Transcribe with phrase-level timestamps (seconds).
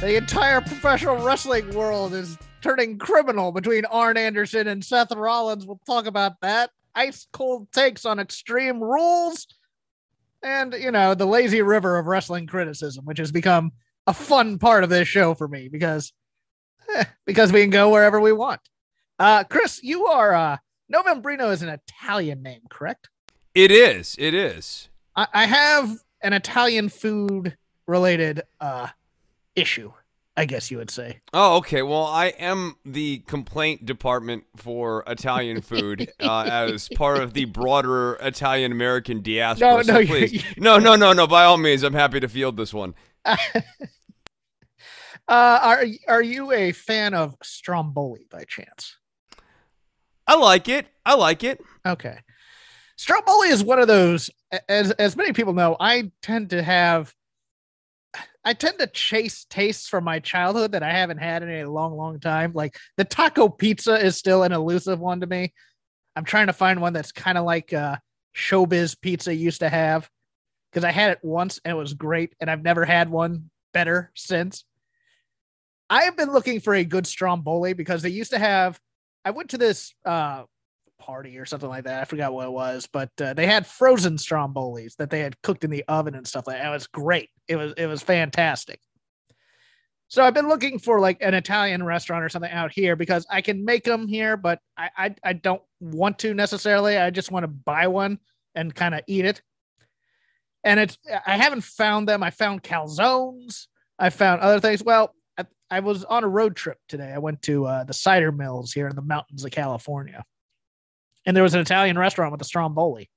[0.00, 5.66] The entire professional wrestling world is turning criminal between Arn Anderson and Seth Rollins.
[5.66, 6.70] We'll talk about that.
[6.94, 9.46] Ice cold takes on extreme rules.
[10.42, 13.72] And, you know, the lazy river of wrestling criticism, which has become
[14.06, 16.14] a fun part of this show for me because
[16.94, 18.62] eh, because we can go wherever we want.
[19.18, 20.56] Uh, Chris, you are uh,
[20.90, 23.10] Novembrino is an Italian name, correct?
[23.54, 24.16] It is.
[24.18, 24.88] It is.
[25.14, 27.54] I, I have an Italian food
[27.86, 28.86] related uh
[29.56, 29.92] issue,
[30.36, 31.20] I guess you would say.
[31.32, 31.82] Oh, okay.
[31.82, 38.14] Well, I am the complaint department for Italian food uh, as part of the broader
[38.14, 39.76] Italian American diaspora.
[39.78, 41.26] No, so no, please, you- no, no, no, no.
[41.26, 42.94] By all means, I'm happy to field this one.
[43.24, 43.34] uh
[45.28, 48.96] are are you a fan of Stromboli by chance?
[50.26, 50.86] I like it.
[51.04, 51.60] I like it.
[51.86, 52.18] Okay.
[52.96, 54.30] Stromboli is one of those
[54.68, 57.14] as as many people know, I tend to have
[58.44, 61.96] I tend to chase tastes from my childhood that I haven't had in a long,
[61.96, 62.52] long time.
[62.54, 65.52] Like the taco pizza is still an elusive one to me.
[66.16, 67.96] I'm trying to find one that's kind of like uh
[68.34, 70.08] showbiz pizza used to have
[70.70, 74.10] because I had it once and it was great, and I've never had one better
[74.14, 74.64] since.
[75.88, 78.80] I have been looking for a good Stromboli because they used to have.
[79.24, 80.44] I went to this uh
[81.00, 82.00] party or something like that.
[82.00, 85.64] I forgot what it was, but uh, they had frozen strombolis that they had cooked
[85.64, 86.66] in the oven and stuff like that.
[86.66, 87.30] It was great.
[87.48, 88.80] It was it was fantastic.
[90.08, 93.40] So I've been looking for like an Italian restaurant or something out here because I
[93.40, 96.96] can make them here, but I I, I don't want to necessarily.
[96.96, 98.18] I just want to buy one
[98.54, 99.42] and kind of eat it.
[100.62, 102.22] And it's I haven't found them.
[102.22, 103.66] I found calzones.
[103.98, 104.84] I found other things.
[104.84, 105.14] Well,
[105.70, 107.12] I, was on a road trip today.
[107.14, 110.24] I went to uh, the cider mills here in the mountains of California
[111.26, 113.10] and there was an Italian restaurant with a Stromboli.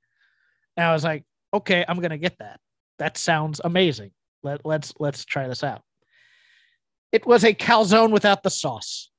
[0.77, 2.59] And I was like, okay, I'm gonna get that.
[2.99, 4.11] That sounds amazing.
[4.43, 5.81] Let, let's let's try this out.
[7.11, 9.09] It was a calzone without the sauce.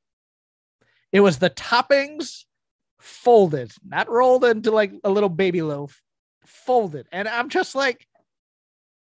[1.12, 2.44] It was the toppings
[2.98, 6.02] folded, not rolled into like a little baby loaf,
[6.44, 7.06] folded.
[7.12, 8.06] And I'm just like,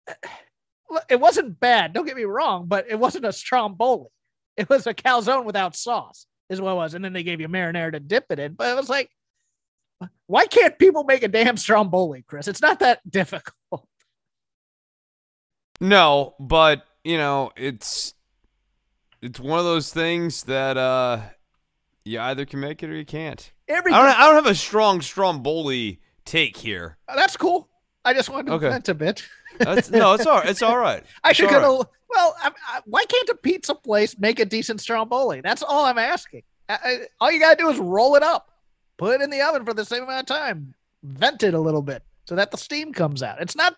[1.09, 1.94] it wasn't bad.
[1.94, 4.09] Don't get me wrong, but it wasn't a Stromboli.
[4.56, 6.94] It was a calzone without sauce, is what it was.
[6.94, 8.53] And then they gave you marinara to dip it in.
[8.53, 9.09] But it was like,
[10.28, 12.47] why can't people make a damn Stromboli, Chris?
[12.47, 13.53] It's not that difficult.
[15.81, 18.13] No, but you know, it's
[19.22, 21.22] it's one of those things that uh
[22.03, 23.51] you either can make it or you can't.
[23.67, 24.19] Every I don't.
[24.19, 26.97] I don't have a strong Stromboli take here.
[27.07, 27.67] Uh, that's cool.
[28.03, 28.69] I just wanted to Okay.
[28.69, 29.27] vent a bit.
[29.59, 30.41] That's, no, it's all.
[30.41, 31.03] It's all right.
[31.23, 31.83] I It's should all go right.
[31.85, 31.89] to.
[32.09, 35.41] Well, I, I, why can't a pizza place make a decent Stromboli?
[35.41, 36.44] That's all I'm asking.
[36.69, 38.51] I, I, all you gotta do is roll it up,
[38.97, 40.73] put it in the oven for the same amount of time,
[41.03, 43.41] vent it a little bit so that the steam comes out.
[43.41, 43.75] It's not.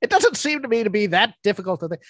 [0.00, 2.02] It doesn't seem to me to be that difficult to think.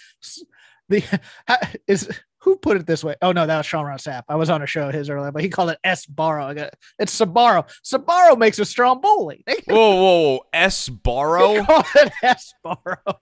[0.88, 1.20] The
[1.86, 2.08] is
[2.38, 3.16] who put it this way?
[3.22, 4.22] Oh no, that was Sean Ross Sapp.
[4.28, 6.50] I was on a show of his earlier, but he called it S Barrow.
[6.98, 7.69] It's Sbarro.
[7.84, 9.44] Sbarro makes a Stromboli.
[9.66, 10.40] Whoa, whoa, whoa!
[10.52, 11.54] S Barrow.
[11.94, 13.20] it S Barrow.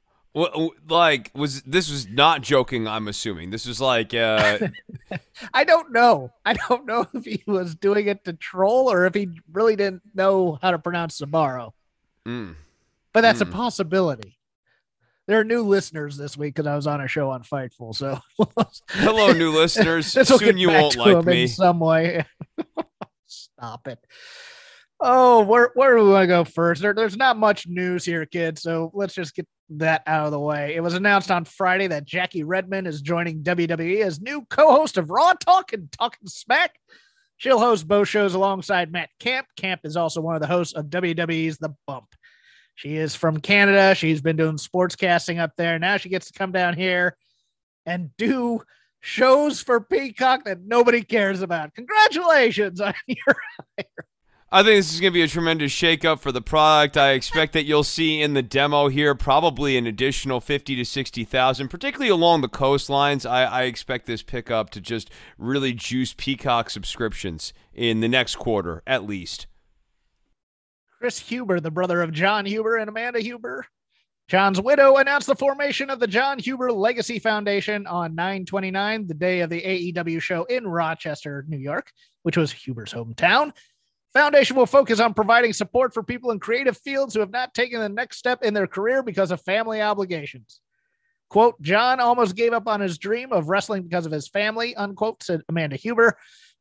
[0.88, 2.86] Like was this was not joking?
[2.86, 4.58] I'm assuming this was like uh,
[5.54, 6.30] I don't know.
[6.44, 10.02] I don't know if he was doing it to troll or if he really didn't
[10.14, 11.72] know how to pronounce Sbarro.
[12.26, 12.54] mm.
[13.14, 13.52] But that's a Hmm.
[13.52, 14.36] possibility.
[15.26, 17.94] There are new listeners this week because I was on a show on Fightful.
[17.94, 18.20] So
[18.90, 20.06] hello, new listeners.
[20.06, 21.42] Soon you won't like me.
[21.44, 22.26] in some way.
[23.26, 23.98] Stop it.
[24.98, 26.80] Oh, where where do to go first?
[26.80, 28.62] There, there's not much news here, kids.
[28.62, 30.74] So let's just get that out of the way.
[30.74, 35.10] It was announced on Friday that Jackie Redmond is joining WWE as new co-host of
[35.10, 36.78] Raw Talk and Talking Smack.
[37.36, 39.46] She'll host both shows alongside Matt Camp.
[39.56, 42.06] Camp is also one of the hosts of WWE's The Bump.
[42.74, 43.94] She is from Canada.
[43.94, 45.78] She's been doing sportscasting up there.
[45.78, 47.16] Now she gets to come down here
[47.84, 48.62] and do
[49.00, 51.74] shows for Peacock that nobody cares about.
[51.74, 53.36] Congratulations on your
[54.52, 56.96] I think this is going to be a tremendous shakeup for the product.
[56.96, 61.24] I expect that you'll see in the demo here probably an additional fifty to sixty
[61.24, 63.28] thousand, particularly along the coastlines.
[63.28, 68.84] I, I expect this pickup to just really juice Peacock subscriptions in the next quarter,
[68.86, 69.48] at least.
[71.00, 73.66] Chris Huber, the brother of Jon Huber and Amanda Huber.
[74.28, 79.40] Jon's widow announced the formation of the Jon Huber Legacy Foundation on 929, the day
[79.40, 83.52] of the AEW show in Rochester, New York, which was Huber's hometown.
[84.16, 87.80] Foundation will focus on providing support for people in creative fields who have not taken
[87.80, 90.62] the next step in their career because of family obligations.
[91.28, 95.22] Quote, Jon almost gave up on his dream of wrestling because of his family, unquote,
[95.22, 96.16] said Amanda Huber,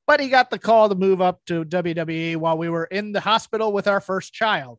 [0.05, 3.21] but he got the call to move up to WWE while we were in the
[3.21, 4.77] hospital with our first child.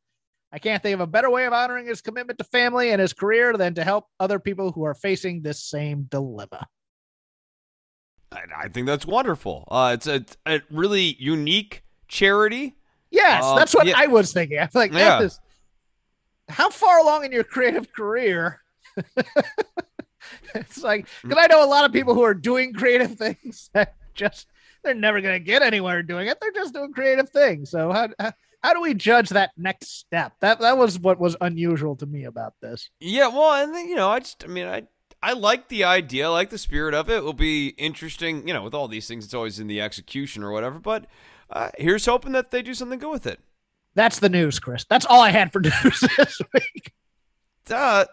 [0.53, 3.15] I can't think of a better way of honoring his commitment to family and his
[3.15, 6.67] career than to help other people who are facing this same dilemma.
[8.31, 9.67] I, I think that's wonderful.
[9.71, 12.75] Uh, it's a, a really unique charity.
[13.11, 13.95] Yes, Um, that's what yeah.
[13.97, 14.59] I was thinking.
[14.59, 15.23] I'm like, Yeah.
[15.23, 15.39] is,
[16.49, 18.61] how far along in your creative career?
[20.55, 23.95] it's like, because I know a lot of people who are doing creative things that
[24.15, 24.47] just,
[24.83, 26.39] they're never going to get anywhere doing it.
[26.41, 27.71] They're just doing creative things.
[27.71, 28.33] So, how, how,
[28.63, 30.33] how do we judge that next step?
[30.41, 32.91] That, that was what was unusual to me about this.
[33.01, 34.83] Yeah, well, and then, you know, I just, I mean, I,
[35.23, 37.17] I like the idea, I like the spirit of it.
[37.19, 40.43] It will be interesting, you know, with all these things, it's always in the execution
[40.43, 40.79] or whatever.
[40.79, 41.07] But
[41.51, 43.41] uh, here's hoping that they do something good with it.
[43.95, 44.85] That's the news, Chris.
[44.89, 46.93] That's all I had for news this week.
[47.71, 48.05] Uh,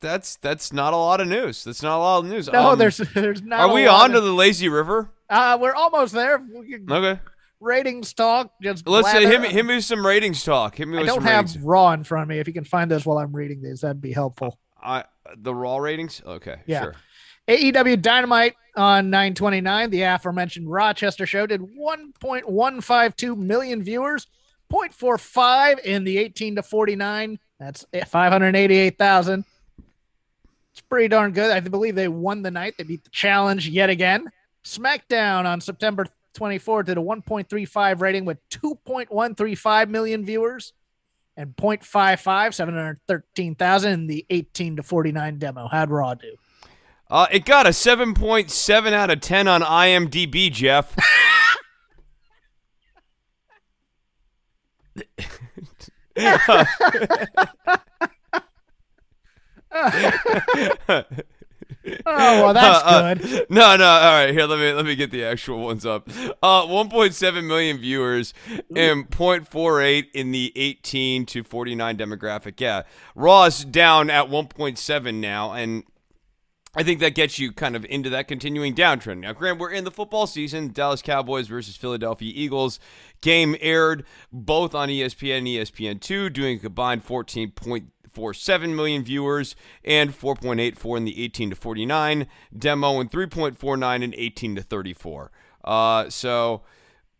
[0.00, 1.64] that's that's not a lot of news.
[1.64, 2.48] That's not a lot of news.
[2.50, 3.60] No, Um, there's there's not.
[3.60, 5.10] Are we on to the lazy river?
[5.28, 6.44] Uh, we're almost there.
[6.90, 7.20] Okay,
[7.60, 8.52] ratings talk.
[8.62, 10.76] Just let's say hit me, hit me with some ratings talk.
[10.76, 11.58] Hit me I don't some have ratings.
[11.64, 12.38] Raw in front of me.
[12.38, 14.58] If you can find this while I'm reading these, that'd be helpful.
[14.82, 15.04] I
[15.36, 16.20] the raw ratings.
[16.26, 16.82] Okay, Yeah.
[16.82, 16.94] sure.
[17.48, 24.26] AEW Dynamite on 929, the aforementioned Rochester show, did 1.152 million viewers,
[24.72, 27.38] 0.45 in the 18 to 49.
[27.58, 29.44] That's 588,000.
[30.72, 31.50] It's pretty darn good.
[31.50, 32.74] I believe they won the night.
[32.78, 34.30] They beat the challenge yet again.
[34.64, 40.72] SmackDown on September 24th did a 1.35 rating with 2.135 million viewers
[41.36, 45.68] and 0.55, 713,000 in the 18 to 49 demo.
[45.68, 46.36] How'd Raw do?
[47.12, 50.96] Uh, it got a 7.7 out of 10 on IMDb, Jeff.
[62.06, 63.46] Oh, well, that's Uh, uh, good.
[63.50, 63.84] No, no.
[63.84, 64.46] All right, here.
[64.46, 66.08] Let me let me get the actual ones up.
[66.40, 68.32] Uh, 1.7 million viewers
[68.76, 72.60] and 0.48 in the 18 to 49 demographic.
[72.60, 72.82] Yeah,
[73.16, 75.82] Raw's down at 1.7 now, and
[76.74, 79.18] I think that gets you kind of into that continuing downtrend.
[79.20, 80.72] Now, Grant, we're in the football season.
[80.72, 82.80] Dallas Cowboys versus Philadelphia Eagles
[83.20, 89.54] game aired both on ESPN and ESPN2, doing a combined 14.47 million viewers
[89.84, 92.26] and 4.84 in the 18 to 49
[92.56, 95.30] demo and 3.49 in 18 to 34.
[95.64, 96.62] Uh, so,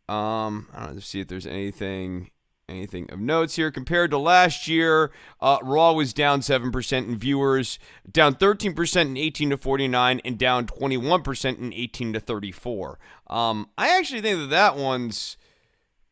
[0.09, 2.31] um, I don't know, let's see if there's anything
[2.73, 3.71] anything of notes here?
[3.71, 7.79] Compared to last year uh, raw was down 7% in viewers
[8.11, 12.99] down 13% in 18 to 49 and down 21% in 18 to 34
[13.29, 15.37] um, i actually think that that one's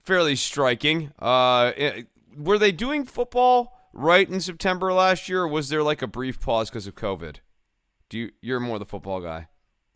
[0.02, 1.12] fairly striking.
[1.20, 2.02] Uh, eh,
[2.36, 6.40] were they doing football right in september last year or was there like a brief
[6.40, 7.36] pause because of covid?
[8.08, 9.48] Do you you're more the football guy.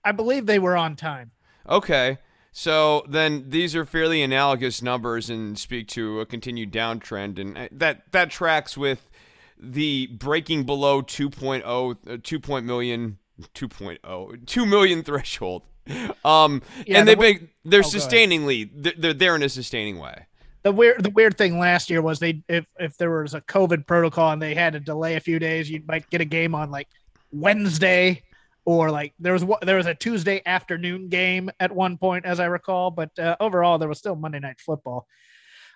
[0.04, 1.32] I believe they were on time.
[1.68, 2.18] Okay.
[2.56, 7.68] So then these are fairly analogous numbers and speak to a continued downtrend and uh,
[7.72, 9.10] that that tracks with
[9.58, 11.64] the breaking below 2.0
[12.08, 13.18] uh, 2 point million
[13.54, 15.62] 2.0 2 million threshold.
[16.24, 19.48] Um Yeah, and the they w- big they're Oh, sustainingly they're, they're there in a
[19.48, 20.26] sustaining way.
[20.62, 23.84] The weird, the weird thing last year was they if if there was a COVID
[23.86, 26.70] protocol and they had to delay a few days, you might get a game on
[26.70, 26.88] like
[27.32, 28.22] Wednesday
[28.64, 32.46] or like there was there was a Tuesday afternoon game at one point, as I
[32.46, 32.90] recall.
[32.90, 35.06] But uh, overall, there was still Monday Night Football.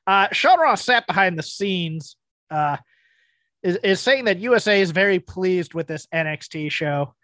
[0.06, 2.16] Uh, Sean Ross Sapp behind the scenes.
[2.50, 2.78] Uh,
[3.62, 7.14] is, is saying that USA is very pleased with this NXT show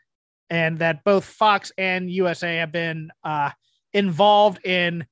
[0.50, 3.50] and that both Fox and USA have been uh,
[3.92, 5.06] involved in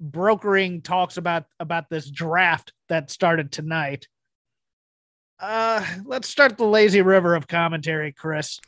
[0.00, 4.06] brokering talks about about this draft that started tonight.
[5.40, 8.60] Uh, let's start the lazy river of commentary, Chris.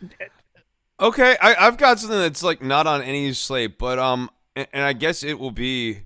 [1.00, 4.84] Okay, I, I've got something that's like not on any slate, but um, and, and
[4.84, 6.02] I guess it will be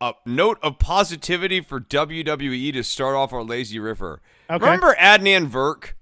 [0.00, 4.22] a note of positivity for WWE to start off our lazy river.
[4.48, 4.64] Okay.
[4.64, 5.92] Remember Adnan Virk?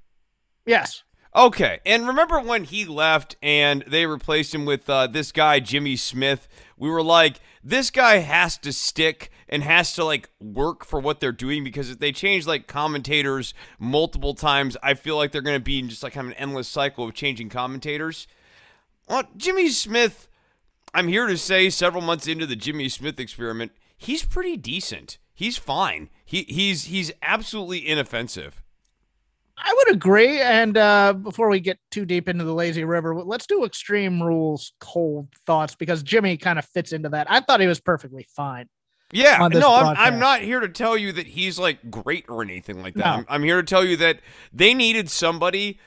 [0.65, 1.03] Yes.
[1.37, 5.97] Okay, and remember when he left and they replaced him with uh, this guy Jimmy
[5.97, 6.47] Smith?
[6.77, 11.21] We were like, this guy has to stick and has to like work for what
[11.21, 15.57] they're doing because if they change like commentators multiple times, I feel like they're going
[15.57, 18.27] to be in just like kind of an endless cycle of changing commentators.
[19.09, 20.29] Well, Jimmy Smith,
[20.93, 25.19] I'm here to say, several months into the Jimmy Smith experiment, he's pretty decent.
[25.35, 26.11] He's fine.
[26.25, 28.63] He he's he's absolutely inoffensive.
[29.57, 30.41] I would agree.
[30.41, 34.73] And uh, before we get too deep into the lazy river, let's do extreme rules
[34.81, 37.31] cold thoughts because Jimmy kind of fits into that.
[37.31, 38.69] I thought he was perfectly fine.
[39.13, 39.97] Yeah, no, I'm.
[39.97, 43.05] I'm not here to tell you that he's like great or anything like that.
[43.05, 43.11] No.
[43.11, 44.19] I'm, I'm here to tell you that
[44.53, 45.79] they needed somebody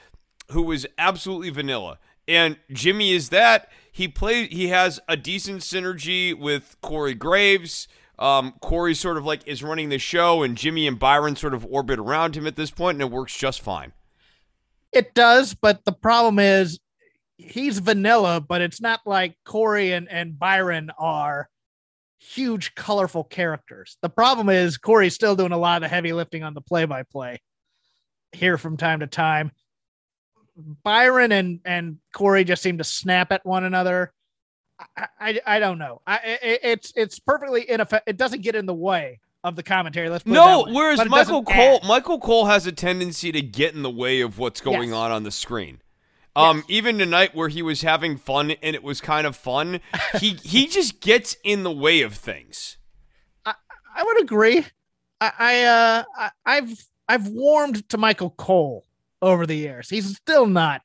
[0.51, 3.69] who was absolutely vanilla, and Jimmy is that.
[3.91, 4.49] He plays.
[4.49, 7.89] He has a decent synergy with Corey Graves.
[8.19, 11.65] Um, Corey sort of like is running the show, and Jimmy and Byron sort of
[11.65, 13.93] orbit around him at this point, and it works just fine.
[14.91, 16.79] It does, but the problem is
[17.37, 21.49] he's vanilla, but it's not like Corey and, and Byron are
[22.19, 23.97] huge, colorful characters.
[24.01, 26.85] The problem is Corey's still doing a lot of the heavy lifting on the play
[26.85, 27.41] by play
[28.31, 29.51] here from time to time.
[30.83, 34.11] Byron and, and Corey just seem to snap at one another.
[34.97, 36.01] I, I, I don't know.
[36.05, 38.11] I, it, it's it's perfectly ineffective.
[38.13, 40.09] It doesn't get in the way of the commentary.
[40.09, 41.87] Let's put No, whereas Michael Cole, add.
[41.87, 44.95] Michael Cole has a tendency to get in the way of what's going Yes.
[44.97, 45.81] on on the screen.
[46.35, 46.65] Um, Yes.
[46.69, 49.79] even tonight where he was having fun and it was kind of fun,
[50.19, 52.77] he he just gets in the way of things.
[53.45, 54.63] I would agree.
[55.19, 58.85] I, I uh I, I've I've warmed to Michael Cole
[59.23, 59.89] over the years.
[59.89, 60.81] He's still not.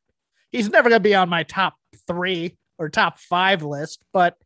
[0.51, 1.75] He's never going to be on my top
[2.07, 4.37] three or top five list, but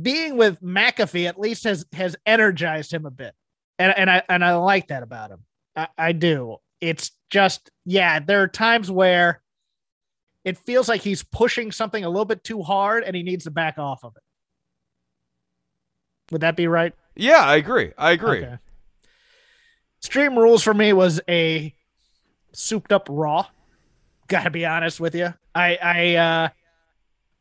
[0.00, 3.34] being with McAfee at least has has energized him a bit,
[3.78, 5.44] and and I and I like that about him.
[5.76, 6.56] I, I do.
[6.80, 8.18] It's just yeah.
[8.18, 9.42] There are times where
[10.42, 13.50] it feels like he's pushing something a little bit too hard, and he needs to
[13.50, 14.22] back off of it.
[16.32, 16.94] Would that be right?
[17.14, 17.92] Yeah, I agree.
[17.98, 18.38] I agree.
[18.38, 18.58] Okay.
[19.98, 21.74] Extreme Rules for me was a
[22.52, 23.44] souped up raw.
[24.28, 25.34] Gotta be honest with you.
[25.54, 26.48] I I uh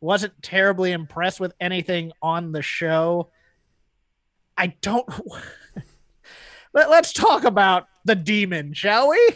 [0.02, 3.30] wasn't terribly impressed with anything on the show.
[4.58, 5.08] I don't
[6.74, 9.30] Let, let's talk about the demon, shall we?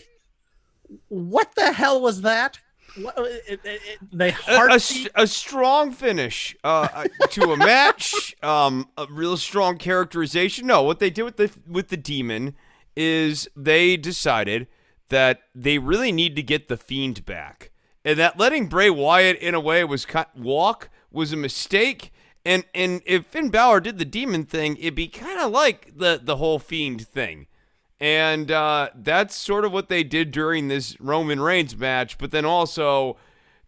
[1.08, 2.60] What the hell was that?
[2.96, 8.36] What, it, it, it, the A, a, a strong finish uh, uh, to a match,
[8.44, 10.68] um, a real strong characterization.
[10.68, 12.56] No, what they did with the with the demon
[12.96, 14.68] is they decided
[15.10, 17.72] that they really need to get the fiend back,
[18.06, 22.12] and that letting Bray Wyatt in a way was ki- walk was a mistake.
[22.46, 26.20] And and if Finn Balor did the demon thing, it'd be kind of like the
[26.22, 27.48] the whole fiend thing.
[28.00, 32.18] And uh, that's sort of what they did during this Roman Reigns match.
[32.18, 33.16] But then also,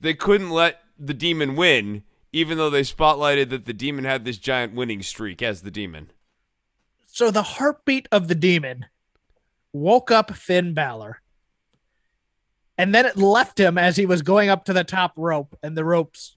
[0.01, 4.37] they couldn't let the demon win, even though they spotlighted that the demon had this
[4.37, 6.11] giant winning streak as the demon.
[7.07, 8.87] so the heartbeat of the demon
[9.71, 11.21] woke up Finn Balor.
[12.77, 15.77] And then it left him as he was going up to the top rope, and
[15.77, 16.35] the ropes.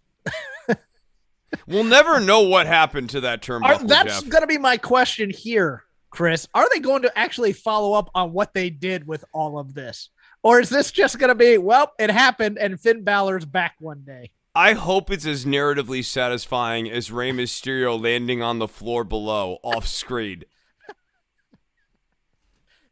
[1.66, 4.28] We'll never know what happened to that Are, turnbuckle, that's Jeff.
[4.28, 6.46] going to be my question here, Chris.
[6.54, 10.10] Are they going to actually follow up on what they did with all of this?
[10.42, 14.02] Or is this just going to be, well, it happened and Finn Balor's back one
[14.06, 14.30] day?
[14.54, 19.86] I hope it's as narratively satisfying as Rey Mysterio landing on the floor below, off
[19.86, 20.44] screen.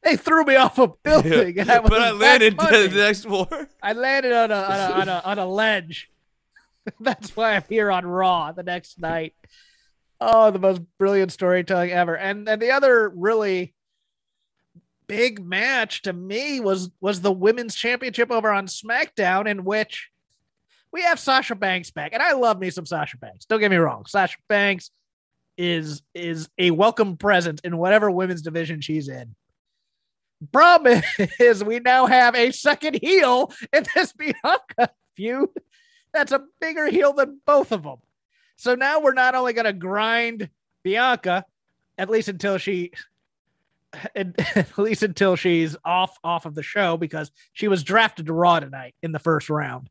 [0.07, 1.59] They threw me off a building.
[1.59, 3.49] and I but I landed the next floor.
[3.83, 6.09] I landed on a on a on a, on a ledge.
[7.01, 9.35] That's why I'm here on Raw the next night.
[10.21, 12.17] Oh, the most brilliant storytelling ever.
[12.17, 13.75] And and the other really
[15.09, 20.11] big match to me was was the women's championship over on SmackDown, in which
[20.93, 22.13] we have Sasha Banks back.
[22.13, 23.45] And I love me some Sasha Banks.
[23.47, 24.07] Don't get me wrong.
[24.07, 24.93] Sasha Banks
[25.59, 29.35] is is a welcome presence in whatever women's division she's in.
[30.53, 31.03] Problem
[31.41, 35.49] is, we now have a second heel in this Bianca feud
[36.13, 37.97] that's a bigger heel than both of them.
[38.57, 40.49] So now we're not only going to grind
[40.83, 41.45] Bianca,
[41.99, 42.93] at least until she,
[44.15, 48.61] at least until she's off off of the show because she was drafted to Raw
[48.61, 49.91] tonight in the first round.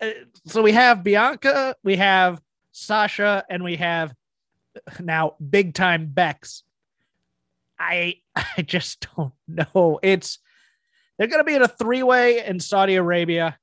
[0.00, 0.10] Uh,
[0.46, 2.40] So we have Bianca, we have
[2.72, 4.12] Sasha, and we have
[5.00, 6.63] now big time Bex.
[7.78, 9.98] I I just don't know.
[10.02, 10.38] It's
[11.18, 13.58] they're going to be in a three way in Saudi Arabia.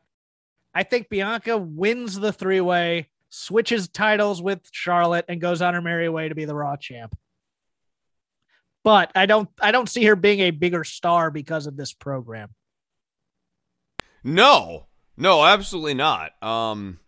[0.74, 5.82] I think Bianca wins the three way, switches titles with Charlotte, and goes on her
[5.82, 7.16] merry way to be the Raw champ.
[8.84, 12.50] But I don't I don't see her being a bigger star because of this program.
[14.24, 14.88] No,
[15.18, 16.32] no, absolutely not.
[16.42, 17.00] Um,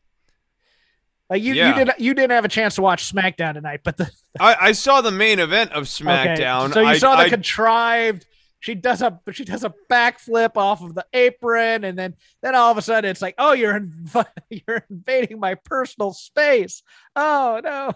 [1.33, 1.69] Like you, Yeah.
[1.69, 4.07] you didn't you didn't have a chance to watch SmackDown tonight, but the
[4.39, 6.71] I, I saw the main event of okay, SmackDown.
[6.71, 8.27] So you I, saw the I- contrived.
[8.59, 12.13] She does a she does a backflip off of the apron, and then
[12.43, 14.25] then all of a sudden it's like, oh, you're inv-
[14.67, 16.83] you're invading my personal space.
[17.15, 17.93] Oh no!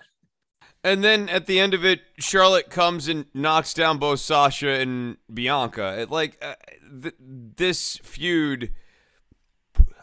[0.84, 5.18] And then at the end of it, Charlotte comes and knocks down both Sasha and
[5.32, 6.02] Bianca.
[6.02, 6.56] It, like uh,
[7.04, 8.74] th- this feud,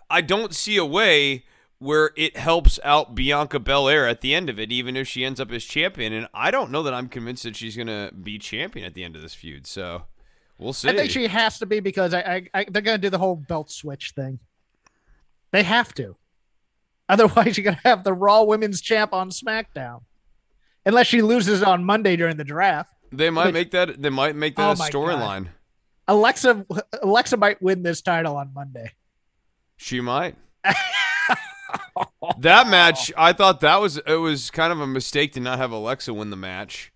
[0.08, 1.44] I don't see a way
[1.84, 5.38] where it helps out Bianca Belair at the end of it, even if she ends
[5.38, 6.12] up as champion.
[6.12, 9.16] And I don't know that I'm convinced that she's gonna be champion at the end
[9.16, 9.66] of this feud.
[9.66, 10.04] So
[10.58, 10.88] we'll see.
[10.88, 13.18] I think she has to be because I, I, I they're going to do the
[13.18, 14.38] whole belt switch thing.
[15.52, 16.16] They have to.
[17.08, 20.00] Otherwise, you're going to have the Raw Women's Champ on SmackDown
[20.86, 22.94] unless she loses on Monday during the draft.
[23.12, 24.00] They might make that.
[24.00, 25.48] They might make that Oh a storyline.
[26.08, 26.66] Alexa
[27.02, 28.90] Alexa might win this title on Monday.
[29.76, 30.36] She might.
[32.38, 35.70] that match, I thought that was it was kind of a mistake to not have
[35.70, 36.92] Alexa win the match.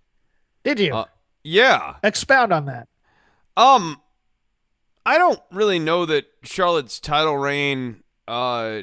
[0.65, 1.05] Did you Uh,
[1.45, 1.97] yeah.
[2.03, 2.89] expound on that?
[3.57, 4.01] Um,
[5.07, 8.83] I don't really know that Charlotte's title reign uh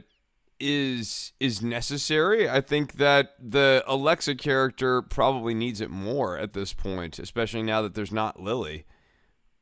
[0.60, 2.50] is is necessary.
[2.50, 7.82] I think that the Alexa character probably needs it more at this point, especially now
[7.82, 8.86] that there's not Lily.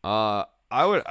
[0.03, 1.03] Uh, I would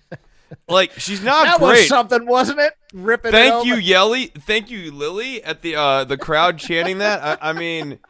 [0.68, 1.68] like she's not that great.
[1.80, 2.74] was something, wasn't it?
[2.92, 3.30] Ripping.
[3.30, 3.66] it Thank over.
[3.66, 4.26] you, Yelly.
[4.26, 7.40] Thank you, Lily, at the uh the crowd chanting that.
[7.42, 7.98] I, I mean,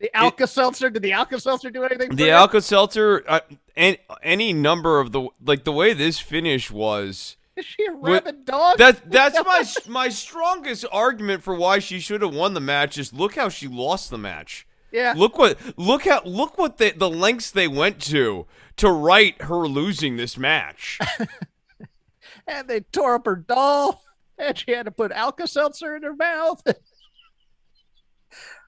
[0.00, 0.90] The Alka Seltzer.
[0.90, 2.10] Did the Alka Seltzer do anything?
[2.10, 2.30] for the?
[2.30, 3.40] Alka Seltzer, uh,
[3.76, 7.36] and any number of the like the way this finish was.
[7.56, 8.76] Is she a rabid dog?
[8.78, 12.98] That that's my my strongest argument for why she should have won the match.
[12.98, 14.66] Is look how she lost the match.
[14.90, 15.14] yeah.
[15.16, 19.66] Look what look how look what the the lengths they went to to write her
[19.68, 20.98] losing this match.
[22.46, 24.02] and they tore up her doll,
[24.38, 26.62] and she had to put Alka Seltzer in her mouth.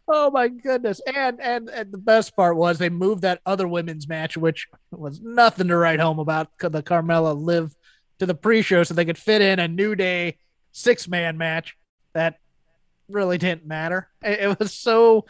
[0.09, 1.01] oh my goodness!
[1.07, 5.21] And, and and the best part was they moved that other women's match, which was
[5.21, 6.49] nothing to write home about.
[6.59, 7.75] The Carmella live
[8.19, 10.39] to the pre-show so they could fit in a New Day
[10.73, 11.77] six-man match
[12.15, 12.39] that
[13.09, 14.09] really didn't matter.
[14.23, 15.27] It, it was so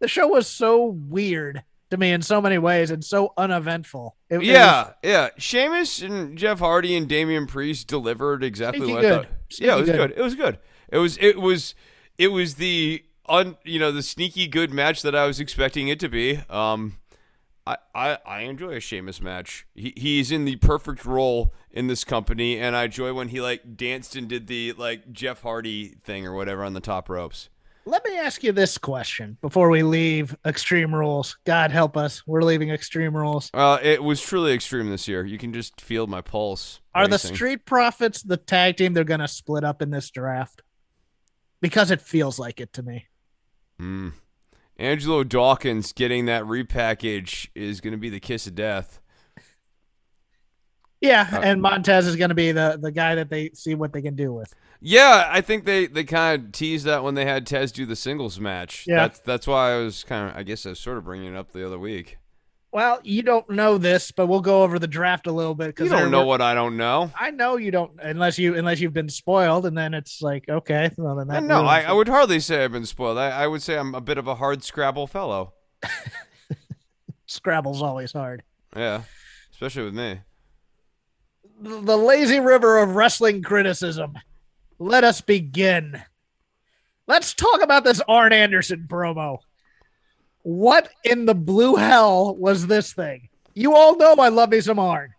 [0.00, 4.16] the show was so weird to me in so many ways and so uneventful.
[4.28, 5.28] It, it was- Yeah, yeah.
[5.38, 9.12] Sheamus and Jeff Hardy and Damian Priest delivered exactly Sneaky what good.
[9.12, 9.28] I thought.
[9.60, 9.96] yeah, it was good.
[9.96, 10.18] good.
[10.18, 10.58] It was good.
[10.90, 11.74] It was it was
[12.18, 15.98] it was the un you know the sneaky good match that I was expecting it
[16.00, 16.40] to be.
[16.48, 16.98] Um,
[17.66, 19.66] I I, I enjoy a Sheamus match.
[19.74, 23.76] He he's in the perfect role in this company, and I enjoy when he like
[23.76, 27.48] danced and did the like Jeff Hardy thing or whatever on the top ropes.
[27.88, 31.38] Let me ask you this question before we leave Extreme Rules.
[31.44, 32.26] God help us.
[32.26, 33.48] We're leaving Extreme Rules.
[33.54, 35.24] Uh, it was truly extreme this year.
[35.24, 36.80] You can just feel my pulse.
[36.96, 37.16] Are the.
[37.16, 40.62] Street Profits the tag team they're going to split up in this draft?
[41.60, 43.06] Because it feels like it to me.
[43.80, 44.14] Mm.
[44.78, 49.00] Angelo Dawkins getting that repackage is going to be the kiss of death.
[51.00, 53.92] Yeah, Uh, and Montez is going to be the, the guy that they see what
[53.92, 54.52] they can do with.
[54.88, 57.96] Yeah, I think they, they kind of teased that when they had Tez do the
[57.96, 58.84] singles match.
[58.86, 58.98] Yeah.
[58.98, 61.36] That's that's why I was kind of I guess I was sort of bringing it
[61.36, 62.18] up the other week.
[62.70, 65.90] Well, you don't know this, but we'll go over the draft a little bit because
[65.90, 67.10] You don't know what I don't know.
[67.18, 70.92] I know you don't unless you unless you've been spoiled, and then it's like okay,
[70.96, 71.80] well then that no, I.
[71.80, 73.18] I would hardly say I've been spoiled.
[73.18, 75.54] I, I would say I'm a bit of a hard Scrabble fellow.
[77.26, 78.44] Scrabble's always hard.
[78.76, 79.02] Yeah,
[79.50, 80.20] especially with me.
[81.60, 84.14] the lazy river of wrestling criticism.
[84.78, 86.02] Let us begin.
[87.06, 89.38] Let's talk about this Arn Anderson promo.
[90.42, 93.28] What in the blue hell was this thing?
[93.54, 95.14] You all know I love me some Arn.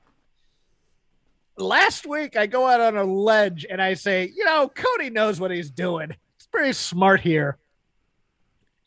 [1.57, 5.39] Last week, I go out on a ledge and I say, you know, Cody knows
[5.39, 6.11] what he's doing.
[6.11, 7.57] He's pretty smart here.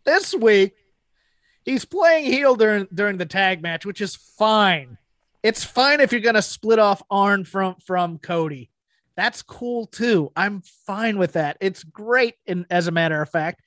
[0.04, 0.74] This week,
[1.64, 4.98] he's playing heel during during the tag match, which is fine.
[5.42, 8.69] It's fine if you're gonna split off Arn from from Cody.
[9.20, 10.32] That's cool too.
[10.34, 11.58] I'm fine with that.
[11.60, 13.60] It's great, in as a matter of fact,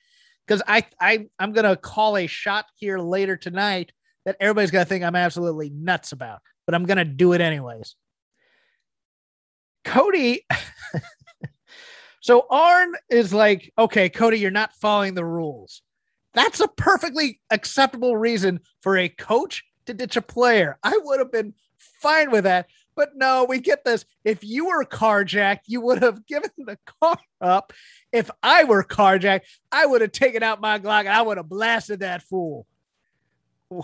[0.44, 3.92] because I I I'm gonna call a shot here later tonight
[4.24, 7.94] that everybody's gonna think I'm absolutely nuts about, but I'm gonna do it anyways.
[9.84, 10.44] Cody.
[12.20, 15.82] so Arn is like, okay, Cody, you're not following the rules.
[16.32, 20.80] That's a perfectly acceptable reason for a coach to ditch a player.
[20.82, 22.66] I would have been fine with that.
[22.96, 24.04] But no, we get this.
[24.24, 27.72] If you were carjacked, you would have given the car up.
[28.12, 31.48] If I were carjacked, I would have taken out my Glock and I would have
[31.48, 32.66] blasted that fool.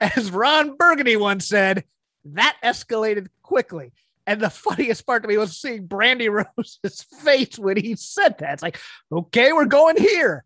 [0.00, 1.84] As Ron Burgundy once said,
[2.24, 3.92] that escalated quickly.
[4.26, 8.54] And the funniest part to me was seeing Brandy Rose's face when he said that.
[8.54, 8.78] It's like,
[9.10, 10.44] okay, we're going here.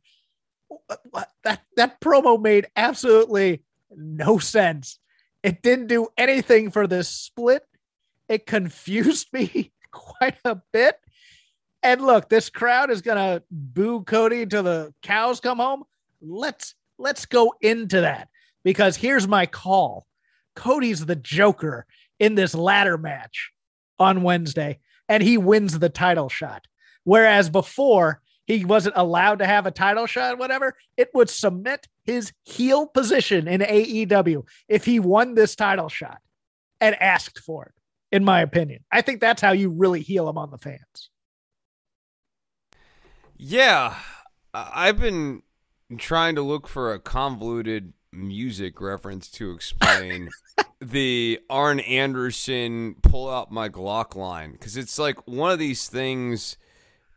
[1.43, 3.63] That that promo made absolutely
[3.95, 4.99] no sense.
[5.43, 7.65] It didn't do anything for this split.
[8.29, 10.97] It confused me quite a bit.
[11.83, 15.85] And look, this crowd is gonna boo Cody until the cows come home.
[16.21, 18.29] let's let's go into that
[18.63, 20.07] because here's my call.
[20.55, 21.87] Cody's the Joker
[22.21, 23.51] in this ladder match
[23.99, 24.79] on Wednesday,
[25.09, 26.67] and he wins the title shot.
[27.05, 32.33] Whereas before, he wasn't allowed to have a title shot, whatever, it would cement his
[32.45, 36.19] heel position in AEW if he won this title shot
[36.81, 38.85] and asked for it, in my opinion.
[38.91, 41.11] I think that's how you really heal him on the fans.
[43.37, 43.95] Yeah.
[44.53, 45.43] I've been
[45.99, 50.29] trying to look for a convoluted music reference to explain
[50.81, 56.57] the Arn Anderson pull out my Glock line because it's like one of these things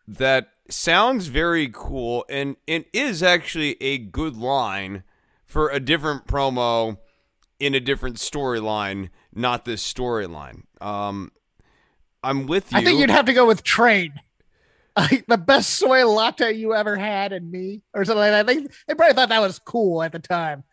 [0.07, 5.03] that sounds very cool and it is actually a good line
[5.45, 6.97] for a different promo
[7.59, 10.63] in a different storyline, not this storyline.
[10.81, 11.31] Um,
[12.23, 12.79] I'm with you.
[12.79, 14.13] I think you'd have to go with Train.
[14.97, 18.47] Like the best soy latte you ever had and me or something like that.
[18.47, 20.63] They, they probably thought that was cool at the time.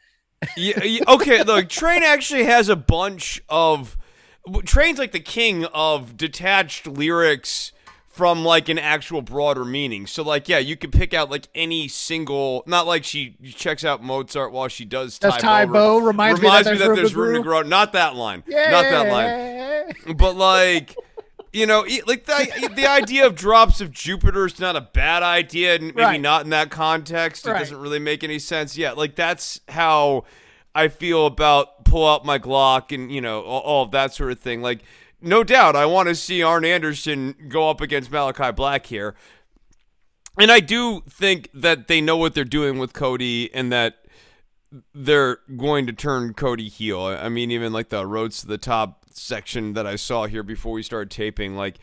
[0.56, 3.96] yeah, yeah, okay, look, Train actually has a bunch of
[4.64, 7.72] Train's like the king of detached lyrics
[8.12, 10.06] from like an actual broader meaning.
[10.06, 14.02] So like yeah, you could pick out like any single not like she checks out
[14.02, 17.34] Mozart while she does That's Tae Bo reminds, reminds me me that, that there's room
[17.34, 17.62] to grow.
[17.62, 18.44] Not that line.
[18.46, 18.70] Yeah.
[18.70, 19.10] Not that
[20.06, 20.16] line.
[20.16, 20.94] But like
[21.54, 25.74] you know, like the the idea of drops of Jupiter is not a bad idea,
[25.74, 26.20] and maybe Right.
[26.20, 27.46] not in that context.
[27.46, 27.58] It Right.
[27.60, 28.76] doesn't really make any sense.
[28.76, 30.24] Yeah, like that's how
[30.74, 34.32] I feel about pull out my Glock and you know all, all of that sort
[34.32, 34.62] of thing.
[34.62, 34.80] Like,
[35.22, 39.14] no doubt, I want to see Arn Anderson go up against Malachi Black here,
[40.38, 43.96] and I do think that they know what they're doing with Cody, and that
[44.94, 47.02] they're going to turn Cody heel.
[47.04, 50.72] I mean, even like the roads to the top section that I saw here before
[50.72, 51.78] we started taping, like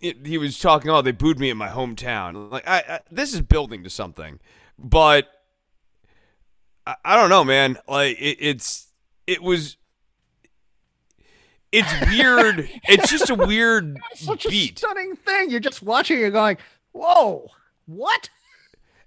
[0.00, 0.90] it, he was talking.
[0.90, 2.50] Oh, they booed me in my hometown.
[2.50, 4.40] Like, I, I this is building to something,
[4.78, 5.28] but
[6.86, 7.78] I, I don't know, man.
[7.88, 8.92] Like, it, it's
[9.26, 9.76] it was.
[11.72, 12.68] It's weird.
[12.84, 15.50] it's just a weird Such a stunning thing.
[15.50, 16.58] You're just watching it going,
[16.92, 17.48] whoa,
[17.86, 18.28] what?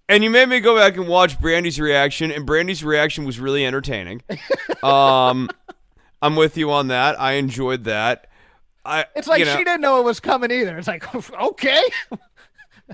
[0.09, 3.65] And you made me go back and watch Brandi's reaction, and Brandi's reaction was really
[3.65, 4.21] entertaining.
[4.83, 5.49] Um,
[6.21, 7.17] I'm with you on that.
[7.17, 8.27] I enjoyed that.
[8.83, 10.77] I It's like you know, she didn't know it was coming either.
[10.77, 11.81] It's like, okay,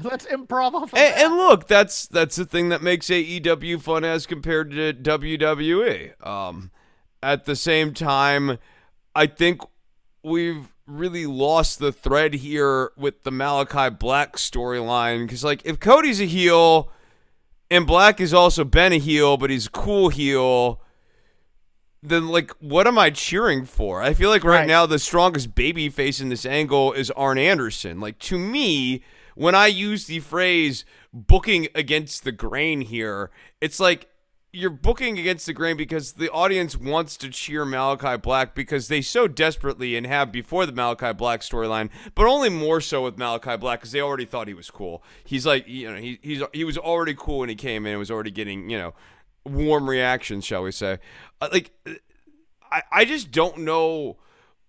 [0.03, 1.25] let's improv off of and, that.
[1.25, 6.25] and look, that's that's the thing that makes AEW fun as compared to WWE.
[6.25, 6.69] Um,
[7.23, 8.59] at the same time,
[9.15, 9.61] I think
[10.23, 16.19] we've really lost the thread here with the Malachi Black storyline because, like, if Cody's
[16.21, 16.91] a heel
[17.69, 20.81] and Black has also been a heel, but he's a cool heel.
[22.01, 24.01] Then, like, what am I cheering for?
[24.01, 24.67] I feel like right, Right.
[24.67, 27.99] now the strongest baby face in this angle is Arn Anderson.
[27.99, 29.03] Like, to me,
[29.35, 34.07] when I use the phrase booking against the grain here, it's like
[34.51, 39.01] you're booking against the grain because the audience wants to cheer Malachi Black because they
[39.01, 43.57] so desperately and have before the Malachi Black storyline, but only more so with Malachi
[43.57, 45.03] Black because they already thought he was cool.
[45.23, 47.91] He's like, you know, he he's he was already cool when he came in.
[47.91, 48.93] and was already getting, you know,
[49.45, 50.97] warm reactions, shall we say?
[51.39, 51.71] Uh, like,
[52.71, 54.17] I I just don't know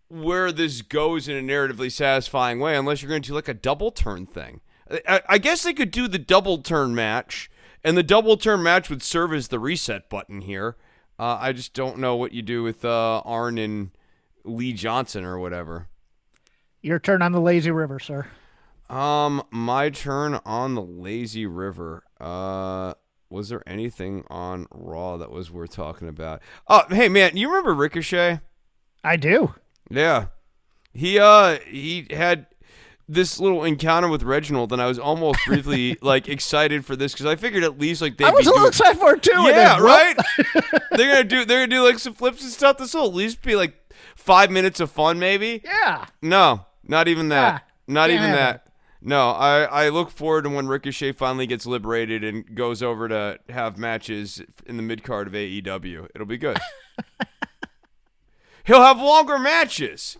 [0.09, 3.55] where this goes in a narratively satisfying way unless you're going to do like a
[3.55, 4.61] double turn thing.
[5.09, 7.49] I, I guess they could do the double turn match,
[7.85, 10.77] and the double turn match would serve as the reset button here.
[11.19, 13.91] Uh, I just don't know what you do with uh, Arn and
[14.45, 15.89] Lee Johnson or whatever.
[16.83, 18.27] Your turn on the lazy river, sir.
[18.89, 22.05] Um, my turn on the lazy river.
[22.19, 22.95] Uh,
[23.29, 26.43] was there anything on Raw that was worth talking about?
[26.69, 28.41] Oh, hey man, you remember Ricochet?
[29.05, 29.55] I do.
[29.89, 30.27] Yeah.
[30.93, 32.47] He uh he had
[33.11, 37.27] this little encounter with Reginald and I was almost briefly like excited for this cuz
[37.27, 38.69] I figured at least like they'd I was be a little doing...
[38.69, 39.43] excited for it too.
[39.43, 40.17] Yeah, then, right.
[40.93, 42.79] they're going to do they're to do like some flips and stuff.
[42.79, 43.75] This will at least be like
[44.17, 45.63] 5 minutes of fun maybe.
[45.65, 46.07] Yeah.
[46.23, 47.65] No, not even that.
[47.89, 48.67] Yeah, not even that.
[49.03, 53.39] No, I, I look forward to when Ricochet finally gets liberated and goes over to
[53.49, 56.09] have matches in the mid card of AEW.
[56.15, 56.59] It'll be good.
[58.65, 60.19] He'll have longer matches.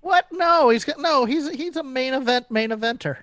[0.00, 0.26] What?
[0.32, 1.24] No, he's no.
[1.26, 3.18] He's he's a main event main eventer.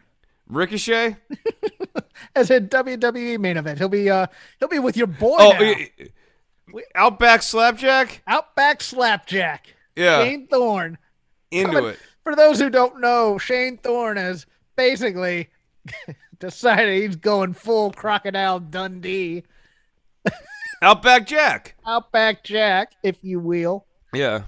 [0.48, 1.18] Ricochet?
[2.36, 4.28] As a WWE main event, he'll be uh
[4.60, 5.76] he'll be with your boy Oh,
[6.96, 8.22] Outback Slapjack?
[8.28, 9.76] Outback Slapjack.
[9.96, 10.98] Yeah, Shane Thorne.
[11.52, 12.00] into coming- it.
[12.24, 15.50] For those who don't know, Shane Thorne has basically
[16.40, 19.44] decided he's going full crocodile Dundee,
[20.82, 21.76] Outback Jack.
[21.86, 23.86] Outback Jack, if you will.
[24.13, 24.44] Yeah.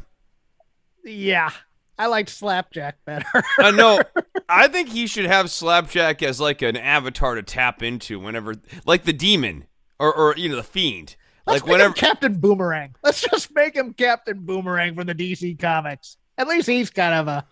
[1.05, 1.51] Yeah.
[1.99, 3.43] I liked Slapjack better.
[3.61, 4.01] uh, no,
[4.49, 9.03] I think he should have Slapjack as like an avatar to tap into whenever, like
[9.03, 9.65] the demon
[9.99, 11.17] or, or you know, the fiend.
[11.45, 11.89] Let's like make whenever.
[11.89, 12.95] him Captain Boomerang.
[13.03, 16.15] Let's just make him Captain Boomerang from the DC comics.
[16.37, 17.45] At least he's kind of a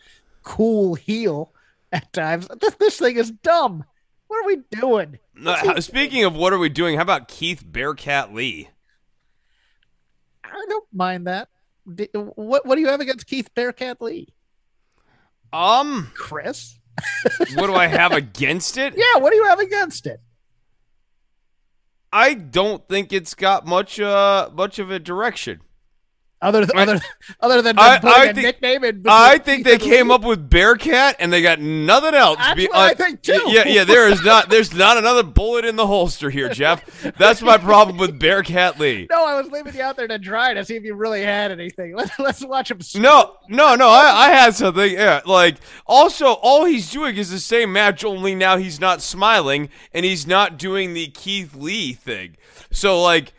[0.43, 1.53] cool heel
[1.91, 2.47] at times.
[2.61, 3.83] This, this thing is dumb.
[4.27, 5.19] What are we doing?
[5.45, 6.95] Uh, speaking of what are we doing?
[6.95, 8.69] How about Keith Bearcat Lee?
[10.45, 11.49] I don't mind that.
[12.13, 14.33] What what do you have against Keith Bearcat Lee?
[15.53, 16.77] Um, Chris?
[17.55, 18.93] what do I have against it?
[18.97, 20.19] Yeah, what do you have against it?
[22.11, 25.61] I don't think it's got much uh much of a direction.
[26.39, 27.01] Other than I- other,
[27.39, 31.33] other than I- putting I a think- I think they came up with Bearcat and
[31.33, 32.37] they got nothing else.
[32.37, 33.41] That's be- what I uh, think, too.
[33.47, 33.83] Yeah, yeah.
[33.85, 34.49] There is not.
[34.51, 36.85] There's not another bullet in the holster here, Jeff.
[37.17, 39.07] That's my problem with Bearcat Lee.
[39.17, 41.51] No, I was leaving you out there to dry to see if you really had
[41.51, 41.95] anything.
[41.95, 42.79] Let's let's watch him.
[43.01, 43.89] No, no, no.
[43.89, 44.91] I, I had something.
[44.91, 45.55] Yeah, like
[45.87, 48.03] also, all he's doing is the same match.
[48.05, 52.37] Only now he's not smiling and he's not doing the Keith Lee thing.
[52.71, 53.33] So like,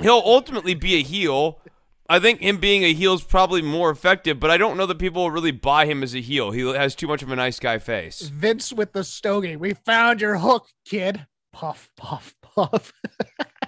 [0.00, 1.60] he'll ultimately be a heel.
[2.06, 4.98] I think him being a heel is probably more effective, but I don't know that
[4.98, 6.50] people will really buy him as a heel.
[6.50, 8.20] He has too much of a nice guy face.
[8.28, 9.56] Vince with the stogie.
[9.56, 11.26] We found your hook, kid.
[11.52, 12.92] Puff, puff, puff.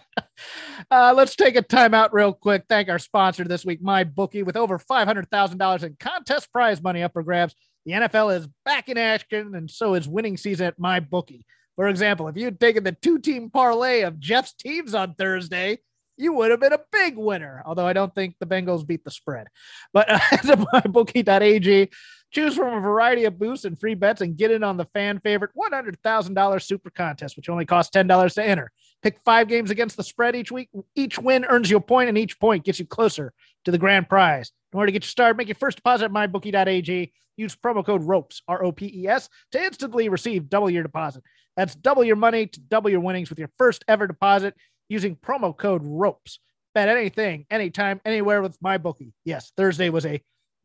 [0.90, 2.64] uh, let's take a timeout real quick.
[2.68, 6.52] Thank our sponsor this week, my bookie, with over five hundred thousand dollars in contest
[6.52, 7.54] prize money up for grabs.
[7.86, 11.46] The NFL is back in action, and so is winning season at my bookie.
[11.76, 15.78] For example, if you'd taken the two-team parlay of Jeff's teams on Thursday,
[16.16, 17.62] you would have been a big winner.
[17.64, 19.48] Although I don't think the Bengals beat the spread.
[19.92, 21.90] But uh, head to mybookie.ag,
[22.32, 25.20] choose from a variety of boosts and free bets, and get in on the fan
[25.20, 28.70] favorite $100,000 super contest, which only costs $10 to enter.
[29.02, 30.68] Pick five games against the spread each week.
[30.94, 33.32] Each win earns you a point, and each point gets you closer
[33.64, 34.52] to the grand prize.
[34.72, 37.12] In order to get you started, make your first deposit at mybookie.ag.
[37.36, 41.22] Use promo code ROPES, R O P E S, to instantly receive double your deposit.
[41.54, 44.54] That's double your money to double your winnings with your first ever deposit
[44.88, 46.38] using promo code ROPES.
[46.74, 49.14] Bet anything, anytime, anywhere with my bookie.
[49.24, 50.20] Yes, Thursday was a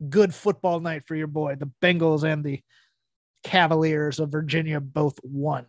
[0.10, 1.56] good football night for your boy.
[1.56, 2.60] The Bengals and the
[3.44, 5.66] Cavaliers of Virginia both won.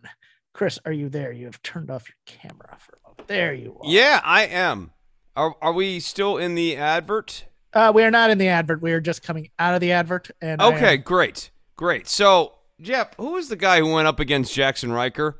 [0.53, 1.31] Chris, are you there?
[1.31, 3.27] You have turned off your camera for a moment.
[3.27, 3.89] There you are.
[3.89, 4.91] Yeah, I am.
[5.35, 7.45] Are are we still in the advert?
[7.73, 8.81] Uh, we are not in the advert.
[8.83, 10.29] We are just coming out of the advert.
[10.41, 12.07] And am- Okay, great, great.
[12.07, 15.39] So, Jeff, who was the guy who went up against Jackson Ryker?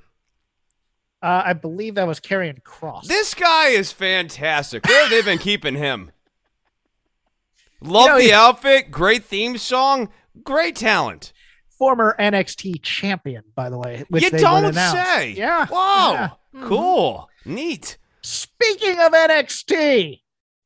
[1.23, 3.05] Uh, I believe that was Karrion Kross.
[3.05, 4.85] This guy is fantastic.
[4.85, 6.11] Where have they been keeping him?
[7.81, 10.09] Love You know, the outfit, great theme song,
[10.43, 11.31] great talent.
[11.79, 14.03] former NXT champion, by the way.
[14.09, 15.31] Which you they don't would say.
[15.31, 15.65] Yeah.
[15.69, 16.13] Wow.
[16.13, 16.59] yeah.
[16.61, 16.67] Mhm.
[16.67, 17.29] Cool.
[17.45, 17.97] Neat.
[18.21, 20.21] Speaking of NXT,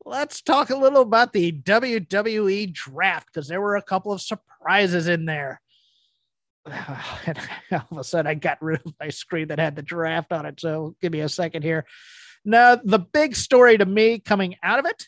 [0.05, 5.07] let's talk a little about the WWE draft because there were a couple of surprises
[5.07, 5.61] in there.
[7.25, 7.37] And
[7.71, 10.45] all of a sudden, I got rid of my screen that had the draft on
[10.45, 10.59] it.
[10.59, 11.85] So give me a second here.
[12.45, 15.07] Now, the big story to me coming out of it,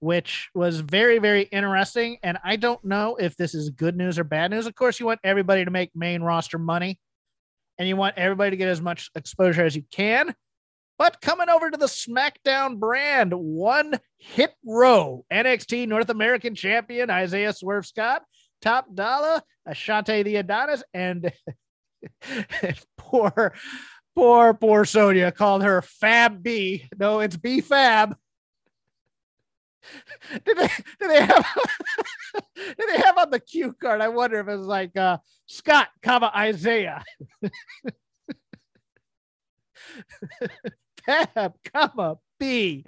[0.00, 2.18] which was very, very interesting.
[2.22, 4.66] And I don't know if this is good news or bad news.
[4.66, 7.00] Of course, you want everybody to make main roster money
[7.78, 10.34] and you want everybody to get as much exposure as you can.
[10.98, 17.52] But coming over to the SmackDown brand, one hit row NXT North American champion Isaiah
[17.52, 18.22] Swerve Scott,
[18.64, 21.30] Top Dollar, Ashante the Adonis, and
[22.96, 23.52] poor,
[24.16, 26.88] poor, poor Sonia called her Fab B.
[26.98, 28.16] No, it's B Fab.
[30.46, 31.46] did they did they have
[32.56, 34.00] did they have on the cue card?
[34.00, 37.04] I wonder if it was like uh, Scott, comma Isaiah.
[41.04, 42.86] Fab, comma B.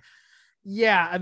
[0.68, 1.18] Yeah,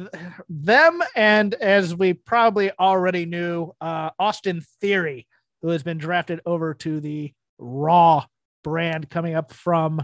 [0.48, 5.26] them and as we probably already knew, uh, Austin Theory,
[5.60, 8.24] who has been drafted over to the Raw
[8.62, 10.02] brand coming up from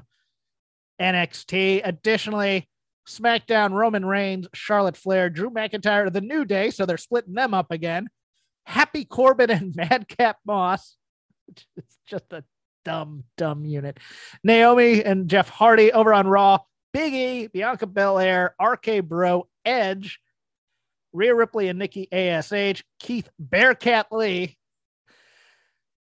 [1.00, 1.80] NXT.
[1.82, 2.68] Additionally,
[3.08, 7.70] SmackDown Roman Reigns, Charlotte Flair, Drew McIntyre, The New Day, so they're splitting them up
[7.70, 8.08] again.
[8.66, 10.98] Happy Corbin and Madcap Moss.
[11.48, 12.44] It's just a
[12.84, 13.96] dumb, dumb unit.
[14.44, 16.58] Naomi and Jeff Hardy over on Raw.
[16.92, 20.20] Big E, Bianca Belair, RK Bro, Edge,
[21.12, 24.56] Rhea Ripley and Nikki ASH, Keith Bearcat Lee,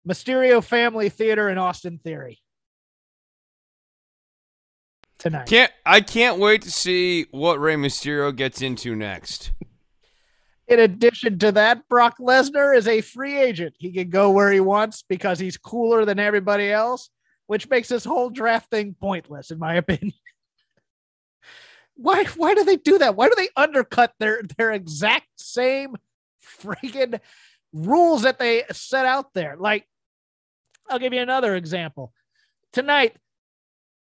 [0.08, 2.40] Mysterio Family Theater, and Austin Theory.
[5.20, 5.48] Tonight.
[5.48, 9.52] Can't I can't wait to see what Rey Mysterio gets into next.
[10.68, 13.76] In addition to that, Brock Lesnar is a free agent.
[13.80, 17.10] He can go where he wants because he's cooler than everybody else,
[17.48, 20.14] which makes this whole draft thing pointless, in my opinion.
[21.98, 22.24] Why?
[22.36, 23.16] Why do they do that?
[23.16, 25.96] Why do they undercut their their exact same
[26.62, 27.20] freaking
[27.74, 29.56] rules that they set out there.
[29.58, 29.88] Like,
[30.90, 32.14] I'll give you another example.
[32.74, 33.16] Tonight,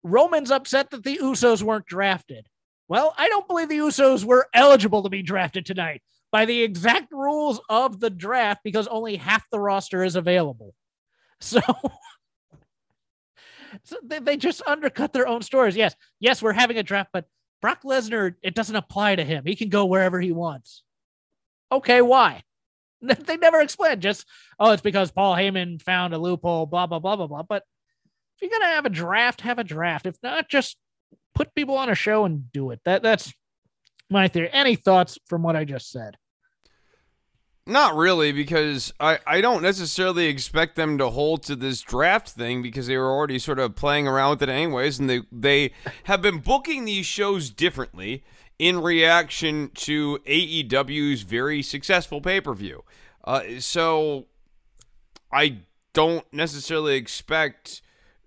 [0.03, 2.47] Roman's upset that the Usos weren't drafted.
[2.87, 6.01] Well, I don't believe the Usos were eligible to be drafted tonight
[6.31, 10.73] by the exact rules of the draft because only half the roster is available.
[11.39, 11.59] So,
[13.83, 15.75] so they, they just undercut their own stories.
[15.75, 17.25] Yes, yes, we're having a draft, but
[17.63, 19.45] Brock Lesnar, it doesn't apply to him.
[19.45, 20.83] He can go wherever he wants.
[21.71, 22.43] Okay, why?
[23.01, 24.01] They never explained.
[24.01, 24.25] Just,
[24.59, 27.43] oh, it's because Paul Heyman found a loophole, blah, blah, blah, blah, blah.
[27.43, 27.63] But
[28.35, 30.05] if you're going to have a draft, have a draft.
[30.05, 30.77] If not, just
[31.35, 32.81] put people on a show and do it.
[32.85, 33.33] That That's
[34.09, 34.49] my theory.
[34.51, 36.17] Any thoughts from what I just said?
[37.65, 42.61] Not really, because I, I don't necessarily expect them to hold to this draft thing
[42.61, 45.71] because they were already sort of playing around with it anyways, and they they
[46.03, 48.23] have been booking these shows differently
[48.59, 52.83] in reaction to AEW's very successful pay per view.
[53.23, 54.25] Uh, so
[55.31, 55.59] I
[55.93, 57.81] don't necessarily expect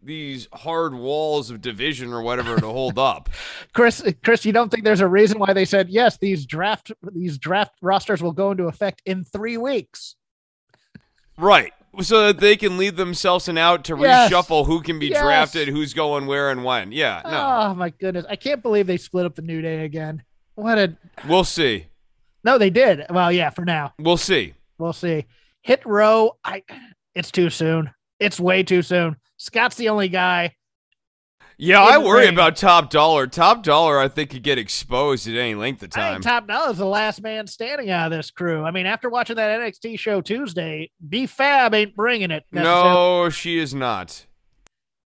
[0.06, 3.28] these hard walls of division or whatever to hold up.
[3.74, 6.16] Chris, Chris, you don't think there's a reason why they said yes?
[6.18, 10.14] These draft these draft rosters will go into effect in three weeks.
[11.38, 11.72] Right.
[12.00, 14.30] So that they can leave themselves an out to Yes.
[14.30, 15.22] reshuffle who can be Yes.
[15.22, 16.92] drafted, who's going where and when.
[16.92, 17.70] Yeah, no.
[17.70, 18.26] Oh my goodness.
[18.28, 20.22] I can't believe they split up the New Day again.
[20.56, 21.86] What a We'll see.
[22.44, 23.04] no, they did.
[23.10, 23.94] Well, yeah, for now.
[23.98, 24.54] We'll see.
[24.78, 25.24] We'll see.
[25.62, 26.36] Hit row.
[26.44, 26.62] I
[27.14, 27.90] it's too soon.
[28.18, 29.16] It's way too soon.
[29.36, 30.54] Scott's the only guy.
[31.58, 33.26] Yeah, I worry about Top Dolla.
[33.28, 36.12] Top Dolla, I think, could get exposed at any length of I time.
[36.14, 38.62] think Top Dolla's the last man standing out of this crew.
[38.62, 42.44] I mean, after watching that NXT show Tuesday, B Fab ain't bringing it.
[42.52, 44.26] no, she is not.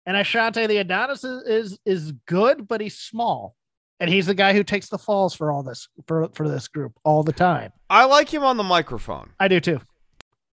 [0.07, 3.55] And Ashante Thee Adonis is, is is good, but he's small.
[4.01, 6.93] And he's the guy who takes the falls for all this for, for this group
[7.05, 7.71] all the time.
[7.91, 9.33] I like him on the microphone.
[9.39, 9.81] I do too.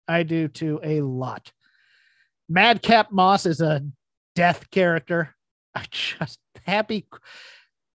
[0.06, 1.50] I do too a lot.
[2.48, 3.82] Madcap Moss is a
[4.34, 5.34] death character.
[5.74, 7.06] I just happy.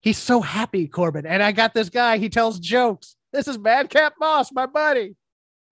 [0.01, 1.25] He's so happy, Corbin.
[1.25, 2.17] And I got this guy.
[2.17, 3.15] He tells jokes.
[3.33, 5.15] This is Madcap Moss, my buddy,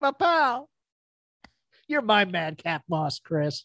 [0.02, 0.70] my pal.
[1.88, 3.64] You're my Madcap Moss, Chris.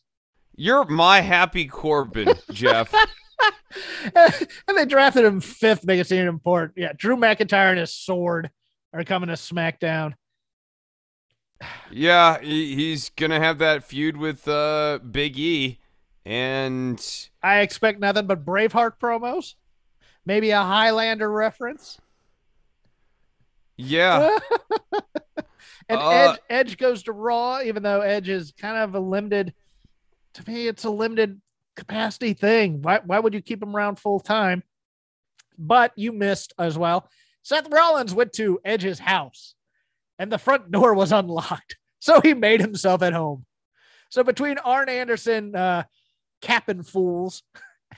[0.55, 2.95] You're my happy Corbin, Jeff.
[4.15, 6.75] and they drafted him fifth, making it seem important.
[6.77, 8.51] Yeah, Drew McIntyre and his sword
[8.93, 10.15] are coming to SmackDown.
[11.91, 15.79] Yeah, he, he's gonna have that feud with uh, Big E,
[16.25, 16.99] and
[17.43, 19.55] I expect nothing but Braveheart promos,
[20.25, 21.99] maybe a Highlander reference.
[23.77, 24.39] yeah,
[25.89, 29.53] and Uh, Edge Edge goes to Raw, even though Edge is kind of a limited.
[30.35, 31.41] To me, it's a limited
[31.77, 32.83] capacity thing.
[32.83, 34.63] Why why would you keep him around full time?
[35.59, 37.09] But you missed as well.
[37.43, 39.55] Seth Rollins went to Edge's house,
[40.21, 43.47] and the front door was unlocked, so he made himself at home.
[44.11, 45.85] So between Arn Anderson uh,
[46.43, 47.43] capping fools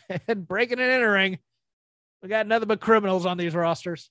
[0.29, 1.39] and breaking and entering,
[2.23, 4.09] we got nothing but criminals on these rosters.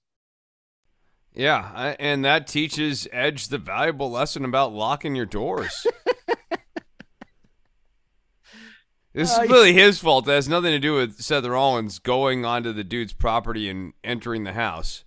[1.33, 5.87] yeah, I- and that teaches Edge the valuable lesson about locking your doors.
[9.13, 10.25] This Uh, is really his fault.
[10.27, 14.45] It has nothing to do with Seth Rollins going onto the dude's property and entering
[14.45, 15.03] the house.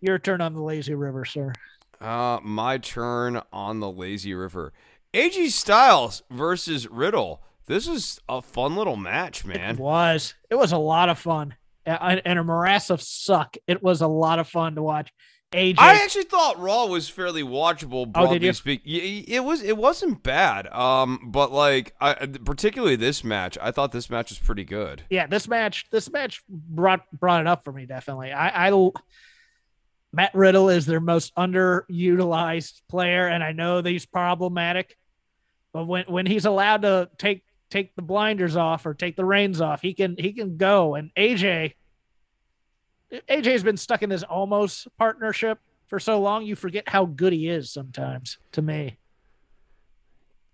[0.00, 1.52] Your turn on the lazy river, sir.
[2.00, 4.72] Uh, my turn on the lazy river.
[5.14, 7.42] AJ Styles versus Riddle.
[7.66, 9.74] This is a fun little match, man.
[9.74, 10.34] It was.
[10.50, 11.54] It was a lot of fun.
[11.84, 13.56] And a morass of suck.
[13.66, 15.12] It was a lot of fun to watch.
[15.52, 15.76] AJ.
[15.78, 18.02] I actually thought Raw was fairly watchable.
[18.02, 18.52] Oh, Broadly you?
[18.52, 19.62] speaking, it was.
[19.62, 20.66] It wasn't bad.
[20.66, 25.04] Um, but like, I, particularly this match, I thought this match was pretty good.
[25.08, 28.32] yeah, this match, this match brought brought it up for me definitely.
[28.32, 28.70] I, I
[30.12, 34.96] Matt Riddle is their most underutilized player, and I know that he's problematic.
[35.72, 39.60] But when when he's allowed to take take the blinders off or take the reins
[39.60, 40.94] off, he can he can go.
[40.94, 41.74] And AJ,
[43.28, 47.48] AJ's been stuck in this Omos partnership for so long, you forget how good he
[47.48, 48.38] is sometimes.
[48.52, 48.96] To me,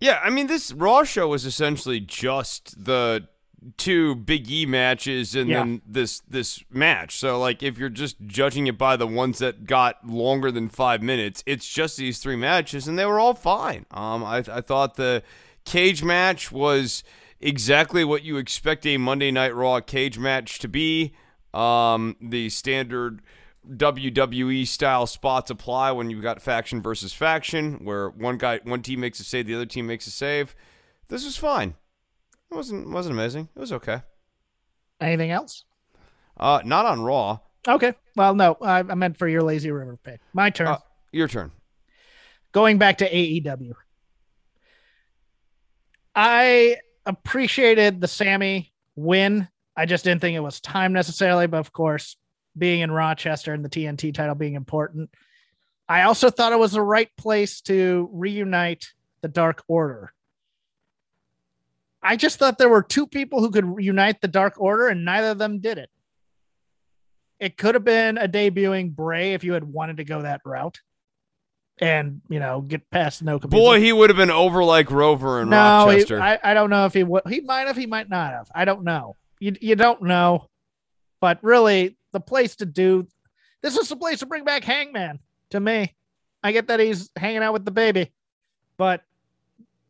[0.01, 3.29] Yeah, I mean, this Raw show was essentially just the
[3.77, 5.59] two Big E matches and Yeah.
[5.61, 7.17] then this this match.
[7.17, 11.03] So like, if you're just judging it by the ones that got longer than five
[11.03, 13.87] minutes, it's just these three matches, and they were all fine.
[13.91, 15.23] Um, I I thought the
[15.65, 17.05] cage match was
[17.41, 21.13] exactly what you expect a Monday Night Raw cage match to be.
[21.55, 23.21] Um, the standard
[23.77, 29.01] WWE style spots apply when you've got faction versus faction, where one guy, one team
[29.01, 30.57] makes a save, the other team makes a save.
[31.09, 31.75] This was fine.
[32.53, 33.49] It wasn't wasn't amazing.
[33.57, 34.03] It was okay.
[35.01, 35.65] anything else?
[36.37, 37.39] Uh, not on Raw.
[37.67, 37.95] Okay.
[38.15, 40.21] Well, no, I, I meant for your lazy river pick.
[40.35, 40.67] My turn.
[40.67, 40.79] Uh,
[41.13, 41.51] your turn.
[42.53, 43.73] Going back to AEW,
[46.15, 46.77] I
[47.07, 49.49] appreciated the Sammy win.
[49.75, 52.19] I just didn't think it was time necessarily, but of course,
[52.59, 55.09] being in Rochester and the TNT title being important.
[55.89, 58.93] I also thought it was the right place to reunite
[59.23, 60.13] the Dark Order.
[62.03, 65.31] I just thought there were two people who could unite the Dark Order, and neither
[65.31, 65.91] of them did it.
[67.39, 70.81] It could have been a debuting Bray if you had wanted to go that route
[71.79, 73.39] and, you know, get past no.
[73.39, 76.17] Boy, he would have been over like Rover in no, Rochester.
[76.17, 77.23] He, I, I don't know if he would.
[77.29, 78.49] He might have, he might not have.
[78.55, 79.17] I don't know.
[79.41, 80.49] You, you don't know.
[81.21, 83.07] But really, the place to do
[83.61, 85.95] this is the place to bring back Hangman to me.
[86.43, 88.13] I get that he's hanging out with the baby,
[88.77, 89.03] but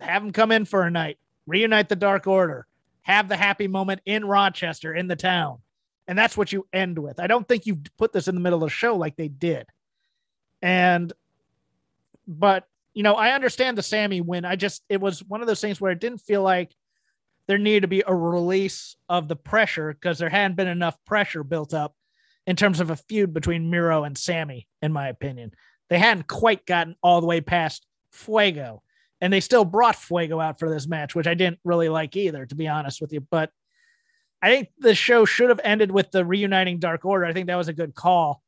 [0.00, 2.66] have him come in for a night reunite the Dark Order,
[3.02, 5.58] have the happy moment in Rochester, in the town.
[6.06, 7.20] And that's what you end with.
[7.20, 9.66] I don't think you put this in the middle of the show like they did.
[10.60, 11.12] And,
[12.26, 14.44] but, you know, I understand the Sammy win.
[14.44, 16.74] I just, it was one of those things where it didn't feel like
[17.46, 21.42] there needed to be a release of the pressure because there hadn't been enough pressure
[21.42, 21.94] built up
[22.46, 25.52] in terms of a feud between Miro and Sammy, in my opinion.
[25.88, 28.82] They hadn't quite gotten all the way past Fuego
[29.22, 32.44] and they still brought Fuego out for this match, which I didn't really like either,
[32.44, 33.20] to be honest with you.
[33.20, 33.50] But
[34.42, 37.24] I think the show should have ended with the reuniting Dark Order.
[37.24, 38.42] I think that was a good call.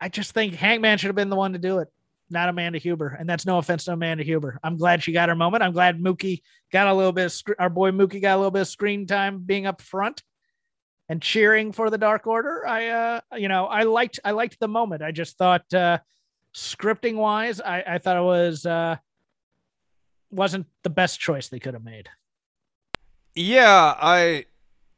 [0.00, 1.86] I just think Hangman should have been the one to do it,
[2.28, 3.16] not Amanda Huber.
[3.20, 4.58] And that's no offense to Amanda Huber.
[4.64, 5.62] I'm glad she got her moment.
[5.62, 8.50] I'm glad Mookie got a little bit of sc- our boy Mookie got a little
[8.50, 10.24] bit of screen time being up front
[11.08, 12.66] and cheering for the Dark Order.
[12.66, 15.02] I uh you know, I liked I liked the moment.
[15.02, 15.98] I just thought uh
[16.52, 18.96] scripting wise, I, I thought it was uh
[20.30, 22.08] wasn't the best choice they could have made.
[23.34, 24.46] Yeah, I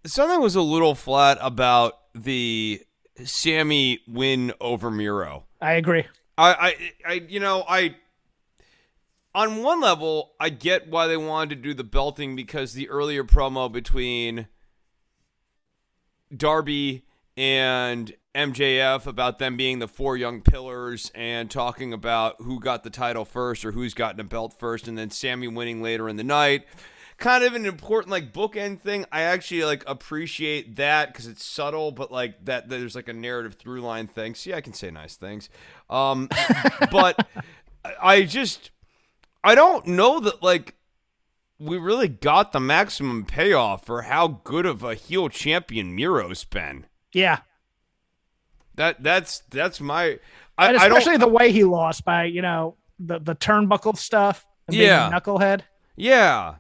[0.07, 2.83] something was a little flat about the
[3.25, 5.45] Sammy win over Miro.
[5.61, 6.07] I agree.
[6.39, 6.77] I, I,
[7.07, 7.97] I, you know, I.
[9.33, 13.23] On one level, I get why they wanted to do the belting because the earlier
[13.23, 14.49] promo between
[16.37, 17.05] Darby
[17.37, 22.91] and MJF about them being the four young pillars and talking about who got the
[22.91, 26.25] title first or who's gotten a belt first, and then Sammy winning later in the
[26.25, 26.65] night.
[27.19, 29.05] Kind of an important like bookend thing.
[29.13, 33.55] I actually like appreciate that because it's subtle, but like that there's like a narrative
[33.55, 34.35] through line thing.
[34.35, 35.51] See, I can say nice things,
[35.91, 36.29] um,
[36.91, 37.29] but
[38.01, 38.71] I just
[39.43, 40.77] I don't know that like
[41.59, 46.87] we really got the maximum payoff for how good of a heel champion Miro's been.
[47.13, 47.41] Yeah,
[48.81, 50.19] that that's that's my.
[50.57, 54.47] I, and especially the way he lost by you know the the turnbuckle stuff.
[54.71, 55.61] yeah, knucklehead.
[55.97, 56.57] Yeah,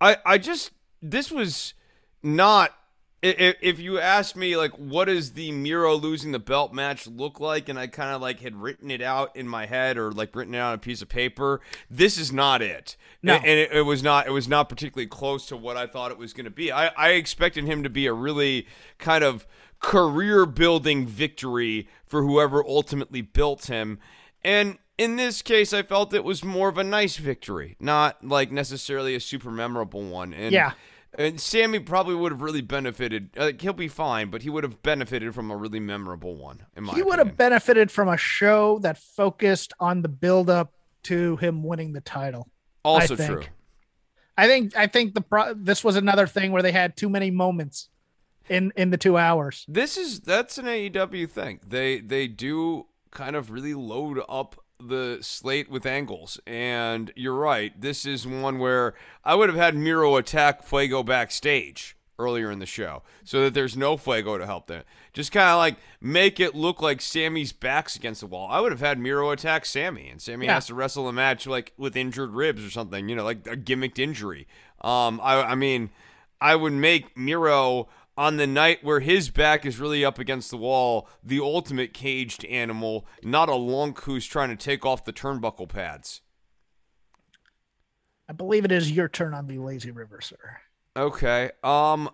[0.00, 1.74] I I just this was
[2.22, 2.74] not.
[3.20, 7.40] If, if you ask me like what does the Miro losing the belt match look
[7.40, 10.34] like, and I kind of like had written it out in my head or like
[10.36, 11.60] written it on a piece of paper,
[11.90, 12.96] this is not it.
[13.20, 13.34] No.
[13.34, 14.28] and, and it, it was not.
[14.28, 16.70] It was not particularly close to what I thought it was going to be.
[16.70, 19.46] I I expected him to be a really kind of
[19.80, 23.98] career building victory for whoever ultimately built him.
[24.42, 28.50] And in this case, I felt it was more of a nice victory, not like
[28.50, 30.34] necessarily a super memorable one.
[30.34, 30.72] And yeah.
[31.16, 33.30] And Sammy probably would have really benefited.
[33.36, 36.66] Like he'll be fine, but he would have benefited from a really memorable one.
[36.76, 40.74] In my he would have benefited from a show that focused on the build up
[41.04, 42.48] to him winning the title.
[42.84, 43.42] Also true.
[44.36, 47.30] I think I think the pro- this was another thing where they had too many
[47.30, 47.88] moments
[48.48, 49.64] in in the two hours.
[49.68, 51.60] This is that's an AEW thing.
[51.66, 56.40] They they do kind of really load up the slate with angles.
[56.46, 57.78] And you're right.
[57.80, 58.94] This is one where
[59.24, 63.76] I would have had Miro attack Fuego backstage earlier in the show so that there's
[63.76, 64.82] no Fuego to help them.
[65.12, 68.48] Just kind of like make it look like Sammy's back's against the wall.
[68.50, 70.54] I would have had Miro attack Sammy and Sammy yeah.
[70.54, 73.56] has to wrestle a match like with injured ribs or something, you know, like a
[73.56, 74.46] gimmicked injury.
[74.80, 75.90] Um, I, I mean,
[76.40, 77.88] I would make Miro
[78.18, 82.44] on the night where his back is really up against the wall, the ultimate caged
[82.46, 86.20] animal, not a lunk who's trying to take off the turnbuckle pads.
[88.28, 90.58] I believe it is your turn on the lazy river, sir.
[90.96, 91.50] Okay.
[91.62, 92.10] Um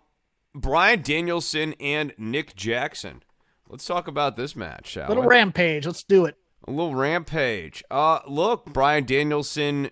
[0.55, 3.23] Bryan Danielson and Nick Jackson.
[3.69, 5.29] Let's talk about this match, shall Little we?
[5.31, 5.87] rampage.
[5.87, 6.37] Let's do it.
[6.69, 7.83] A little rampage.
[7.91, 9.91] Uh look, Bryan Danielson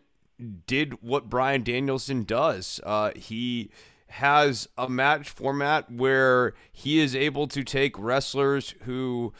[0.66, 2.80] did what Bryan Danielson does.
[2.84, 3.70] Uh he
[4.12, 9.32] has a match format where he is able to take wrestlers who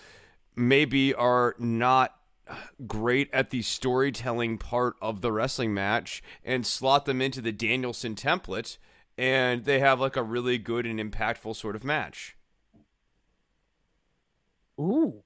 [0.56, 2.16] maybe are not
[2.86, 8.14] great at the storytelling part of the wrestling match and slot them into the Danielson
[8.14, 8.78] template
[9.18, 12.36] and they have like a really good and impactful sort of match.
[14.80, 15.22] Ooh.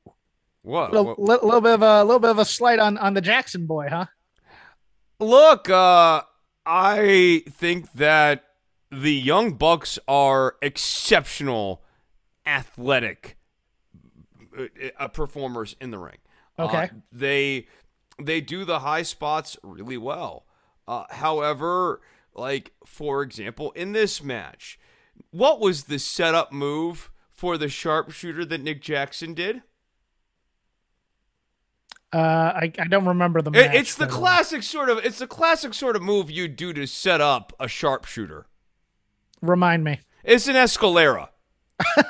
[0.63, 0.91] What?
[0.91, 3.67] A little, little bit of a little bit of a slight on on the Jackson
[3.67, 4.07] boy, huh?
[5.21, 6.23] Look, uh
[6.67, 8.46] I think that
[8.91, 11.83] the Young Bucks are exceptional
[12.47, 13.37] athletic
[14.59, 14.65] uh,
[14.99, 16.19] uh, performers in the ring.
[16.59, 16.85] Okay.
[16.85, 17.67] Uh, they
[18.21, 20.47] they do the high spots really well.
[20.89, 22.01] Uh, however,
[22.35, 24.79] like for example, in this match,
[25.31, 29.63] what was the setup move for the sharpshooter that Nick Jackson did?
[32.13, 32.19] Uh,
[32.55, 33.75] I, I don't remember the It- match.
[33.75, 37.21] it's the classic sort of it's the classic sort of move you do to set
[37.21, 38.47] up a sharpshooter.
[39.47, 40.01] Remind me.
[40.25, 41.29] It's an escalera.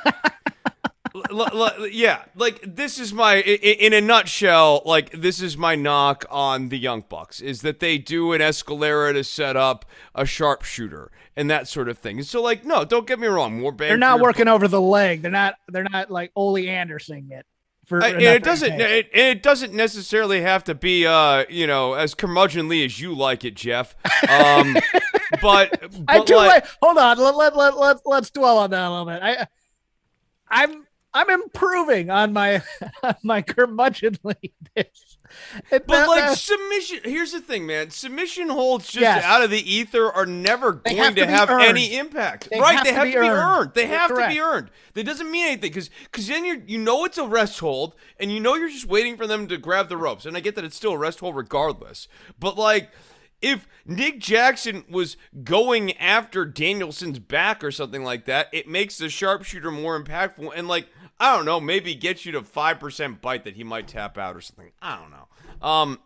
[1.31, 4.83] L- l- yeah, like this is my in a nutshell.
[4.85, 9.15] Like this is my knock on the Young Bucks is that they do an escalera
[9.15, 12.23] to set up a sharpshooter and that sort of thing.
[12.23, 13.61] So like, no, don't get me wrong.
[13.61, 15.23] More bang They're not working over the leg.
[15.23, 15.55] They're not.
[15.69, 17.47] They're not like Ole Anderson yet.
[17.87, 18.81] For Uh, it doesn't.
[18.81, 23.45] It, it doesn't necessarily have to be, uh, you know, as curmudgeonly as you like
[23.45, 23.95] it, Jeff.
[24.29, 24.77] Um,
[25.41, 26.67] but, I do like, like.
[26.83, 27.19] Hold on.
[27.19, 29.23] Let let let let let's dwell on that a little bit.
[29.23, 29.47] I,
[30.49, 32.63] I'm I'm improving on my
[33.03, 34.53] on my curmudgeonly.
[35.71, 37.01] But that- like that- submission.
[37.05, 37.91] Here's the thing, man.
[37.91, 39.25] Submission holds just Yes.
[39.25, 41.65] out of the ether are never going have to, to have earned.
[41.65, 42.49] any impact.
[42.49, 42.77] They right?
[42.77, 43.61] have they have to be earned.
[43.61, 43.71] earned.
[43.75, 44.71] They You're have to be earned.
[44.95, 48.31] That doesn't mean anything because because then you you know it's a rest hold and
[48.31, 50.27] you know you're just waiting for them to grab the ropes.
[50.27, 52.07] And I get that it's still a rest hold regardless.
[52.39, 52.91] But like.
[53.47, 59.09] If Nick Jackson was going after Danielson's back or something like that, it makes the
[59.09, 60.89] sharpshooter more impactful and like
[61.21, 64.35] I don't know, maybe gets you to five percent bite that he might tap out
[64.35, 64.73] or something.
[64.83, 65.29] I don't know.
[65.67, 66.01] Um,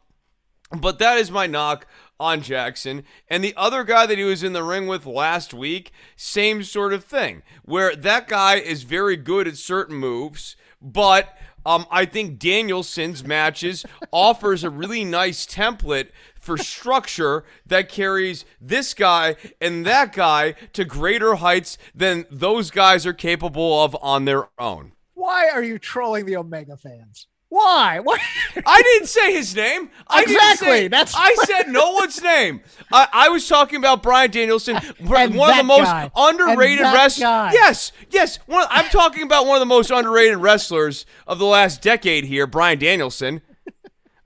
[0.70, 1.86] but that is my knock
[2.18, 3.04] on Jackson.
[3.26, 6.92] And the other guy that he was in the ring with last week, same sort
[6.92, 11.36] of thing, where that guy is very good at certain moves, but
[11.66, 16.10] um, I think Danielson's matches offers a really nice template
[16.40, 23.06] for structure that carries this guy and that guy to greater heights than those guys
[23.06, 24.92] are capable of on their own.
[25.14, 27.26] why are you trolling the Omega fans?
[27.50, 27.98] Why?
[27.98, 28.16] Why?
[28.64, 29.90] I didn't say his name.
[30.06, 32.60] I Exactly, say- that's- I said no one's name.
[32.92, 36.10] I, I was talking about Bryan Danielson, one of the most guy.
[36.14, 37.52] underrated wrestlers.
[37.52, 38.36] Yes, yes.
[38.46, 42.46] One, I'm talking about one of the most underrated wrestlers of the last decade here,
[42.46, 43.42] Bryan Danielson.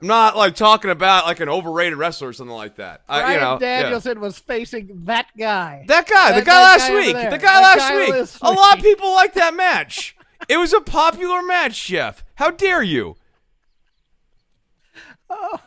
[0.01, 3.03] I'm not like talking about like an overrated wrestler or something like that.
[3.09, 3.83] I, Bryan you know, yeah.
[3.83, 5.85] Danielson was facing that guy.
[5.89, 8.11] That guy, the guy last guy week, the guy That last guy week.
[8.15, 10.17] last A lot of people like that match.
[10.49, 12.25] it was a popular match, Jeff.
[12.35, 13.17] How dare you?
[15.31, 15.59] Oh,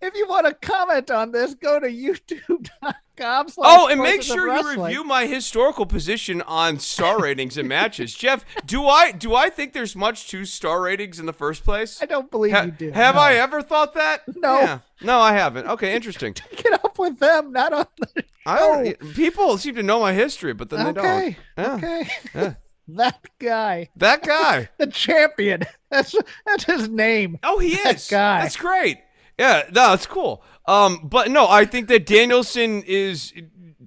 [0.00, 3.46] if you want to comment on this, go to youtube.com.
[3.58, 8.12] Oh, and make sure you review my historical position on star ratings and matches.
[8.18, 12.02] Jeff, do I do I think there's much to star ratings in the first place?
[12.02, 12.90] I don't believe Ha- you do.
[12.90, 13.20] have no.
[13.22, 14.22] I ever thought that?
[14.36, 14.58] No.
[14.60, 14.78] Yeah.
[15.00, 15.66] No, I haven't.
[15.66, 16.34] Okay, interesting.
[16.56, 20.52] Get up with them, not on the I don't, people seem to know my history,
[20.52, 21.36] but then they Okay.
[21.56, 21.64] don't.
[21.66, 21.74] Yeah.
[21.74, 22.10] Okay.
[22.34, 22.54] Yeah.
[22.88, 24.68] that guy, That guy.
[24.78, 25.64] the champion.
[25.90, 26.14] That's
[26.44, 27.38] that's his name.
[27.42, 28.08] Oh, he That is.
[28.08, 28.42] guy.
[28.42, 28.98] That's great.
[29.38, 30.42] Yeah, no, cool.
[30.66, 33.32] Um, but no, I think that Danielson is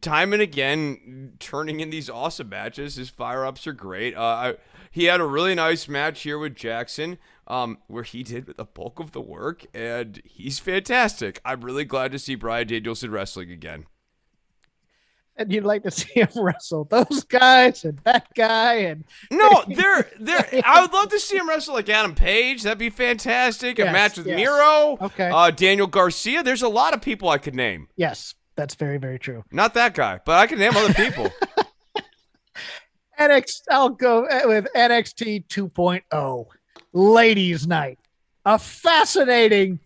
[0.01, 2.95] time and again turning in these awesome matches.
[2.95, 4.15] His fire ups are great.
[4.15, 4.55] Uh, I,
[4.91, 8.99] he had a really nice match here with Jackson, um, where he did the bulk
[8.99, 11.39] of the work, and he's fantastic.
[11.43, 13.85] I'm really glad to see Bryan Danielson wrestling again.
[15.39, 20.07] And you'd like to see him wrestle those guys and that guy and No, they're
[20.19, 20.61] they're.
[20.65, 22.61] I would love to see him wrestle like Adam Page.
[22.63, 23.79] That'd be fantastic.
[23.79, 24.35] A Yes, match with yes.
[24.35, 24.97] Miro.
[25.01, 25.29] Okay.
[25.33, 26.43] Uh, Daniel Garcia.
[26.43, 27.87] There's a lot of people I could name.
[27.95, 29.43] yes, that's very very true.
[29.51, 31.31] Not that guy, but I can name other people.
[33.19, 36.47] NXT, I'll go with NXT 2.0, oh,
[36.93, 37.99] Ladies Night.
[38.45, 39.79] A fascinating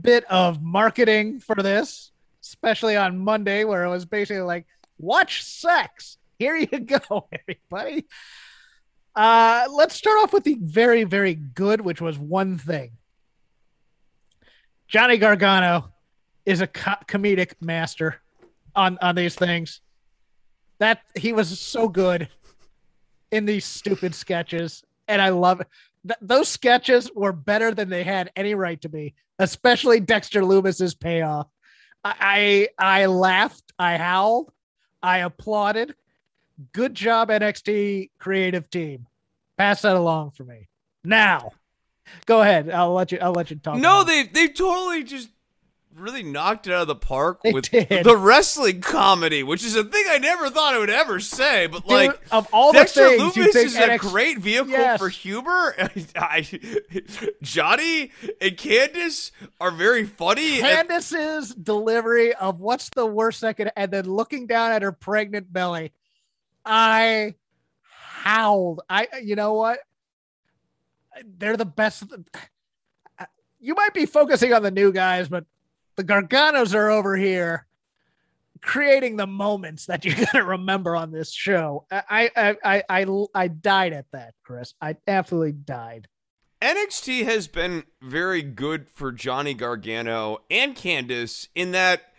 [0.00, 2.10] bit of marketing for this,
[2.42, 4.66] especially on Monday, where it was basically like,
[5.02, 6.16] watch sex.
[6.38, 8.06] Here you go, everybody.
[9.14, 12.92] Uh, let's start off with the very, very good, which was one thing.
[14.88, 15.90] Johnny Gargano
[16.46, 18.20] is a co- comedic master
[18.74, 19.80] on on these things.
[20.78, 22.28] That he was so good
[23.30, 25.68] in these stupid sketches, and I love it.
[26.06, 30.94] Th- those sketches were better than they had any right to be, especially Dexter Lumis's
[30.94, 31.48] payoff.
[32.02, 34.50] I, I I laughed, I howled,
[35.02, 35.94] I applauded.
[36.72, 39.06] Good job, NXT creative team.
[39.56, 40.68] Pass that along for me.
[41.04, 41.50] Now,
[42.26, 42.70] go ahead.
[42.70, 43.18] I'll let you.
[43.20, 43.76] I'll let you talk.
[43.78, 45.28] no, they they totally just
[45.96, 48.04] really knocked it out of the park They with did.
[48.04, 51.66] the wrestling comedy, which is a thing I never thought I would ever say.
[51.66, 54.70] But Dude, like, of all the Dexter things you Lumis is NXT a great vehicle
[54.70, 54.98] Yes.
[54.98, 55.74] for humor.
[56.16, 56.46] I,
[57.42, 59.30] Johnny and Candice
[59.60, 60.60] are very funny.
[60.60, 65.52] and- Candice's delivery of what's the worst could, and then looking down at her pregnant
[65.52, 65.92] belly,
[66.64, 67.34] I
[67.82, 68.82] howled.
[68.88, 69.78] I, you know what?
[71.38, 72.04] They're the best.
[73.60, 75.44] You might be focusing on the new guys, but
[75.96, 77.66] the Garganos are over here
[78.60, 81.84] creating the moments that you're gonna remember on this show.
[81.90, 84.74] I, I, I, I, I died at that, Chris.
[84.80, 86.08] I absolutely died.
[86.62, 92.12] NXT has been very good for Johnny Gargano and Candice in that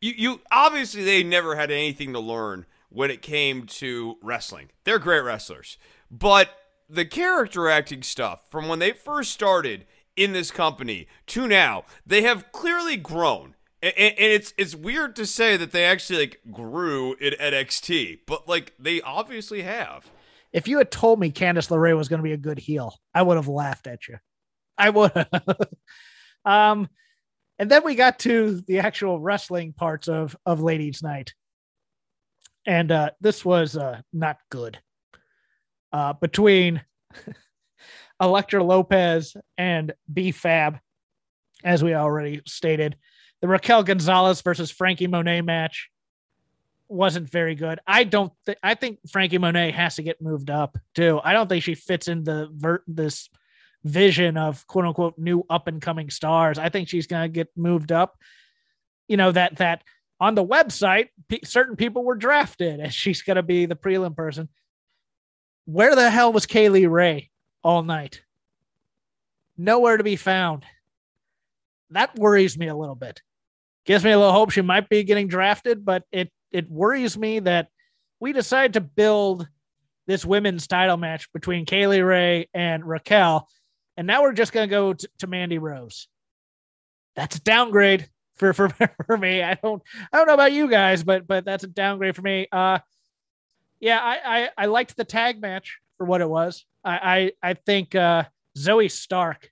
[0.00, 4.70] you, you obviously they never had anything to learn when it came to wrestling.
[4.84, 5.78] They're great wrestlers.
[6.10, 6.50] But
[6.88, 9.86] the character acting stuff from when they first started
[10.16, 13.54] in this company to now, they have clearly grown.
[13.82, 18.48] And, and it's it's weird to say that they actually like grew in NXT, but
[18.48, 20.10] like they obviously have.
[20.52, 23.22] If you had told me Candice LeRae was going to be a good heel, I
[23.22, 24.16] would have laughed at you.
[24.78, 25.12] I would.
[26.44, 26.88] um,
[27.58, 31.34] and then we got to the actual wrestling parts of of Ladies' Night,
[32.66, 34.78] and uh, this was uh, not good.
[35.92, 36.82] Uh, between
[38.20, 40.78] Elektra Lopez and B Fab,
[41.64, 42.96] as we already stated,
[43.40, 45.90] the Raquel Gonzalez versus Franky Monet match
[46.88, 47.80] wasn't very good.
[47.86, 51.20] I don't think I think Franky Monet has to get moved up too.
[51.22, 53.28] I don't think she fits in the ver- this
[53.84, 56.58] vision of quote unquote new up and coming stars.
[56.58, 58.16] I think she's going to get moved up.
[59.08, 59.82] You know that that
[60.20, 64.16] on the website pe certain people were drafted and she's going to be the prelim
[64.16, 64.48] person.
[65.66, 67.30] Where the hell was Kay Lee Ray
[67.66, 68.22] all night?
[69.58, 70.64] Nowhere to be found.
[71.90, 73.22] That worries me a little bit.
[73.84, 77.40] Gives me a little hope she might be getting drafted, but it it worries me
[77.40, 77.68] that
[78.20, 79.48] we decided to build
[80.06, 83.48] this women's title match between Kay Lee Ray and Raquel,
[83.96, 86.06] and now we're just going to go to Mandy Rose.
[87.16, 88.68] That's a downgrade for, for
[89.06, 89.42] for me.
[89.42, 92.46] I don't I don't know about you guys, but but that's a downgrade for me.
[92.52, 92.78] Uh,
[93.80, 96.64] yeah, I I, I liked the tag match for what it was.
[96.86, 98.24] I I, I think uh,
[98.56, 99.50] Zoey Stark.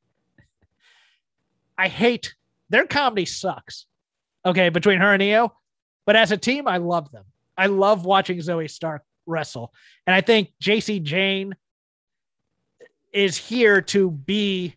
[1.77, 2.35] I hate
[2.71, 3.87] their comedy sucks.
[4.47, 5.53] Okay, between her and Io,
[6.07, 7.25] but as a team, I love them.
[7.57, 9.73] I love watching Zoey Stark wrestle.
[10.07, 11.55] And I think Jacy Jayne
[13.13, 14.77] is here to be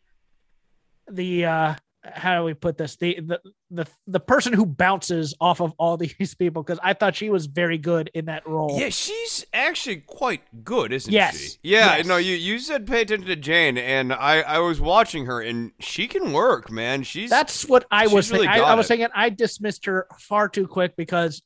[1.10, 1.76] the uh
[2.14, 2.96] how do we put this?
[2.96, 3.40] The the
[3.70, 7.46] the, the person who bounces off of all these people because I thought she was
[7.48, 8.78] very good in that role.
[8.80, 11.38] Yeah, she's actually quite good, isn't Yes.
[11.38, 11.50] she?
[11.64, 12.06] Yeah, Yes.
[12.06, 15.72] no, you you said pay attention to Jayne, and I I was watching her, and
[15.80, 17.04] she can work, man.
[17.04, 18.64] She's That's what I was really thinking.
[18.64, 18.90] I, I was it.
[18.90, 21.42] thinking I dismissed her far too quick because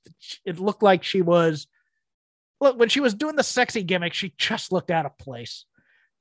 [0.45, 1.67] it looked like she was
[2.59, 5.65] look when she was doing the sexy gimmick, she just looked out of place.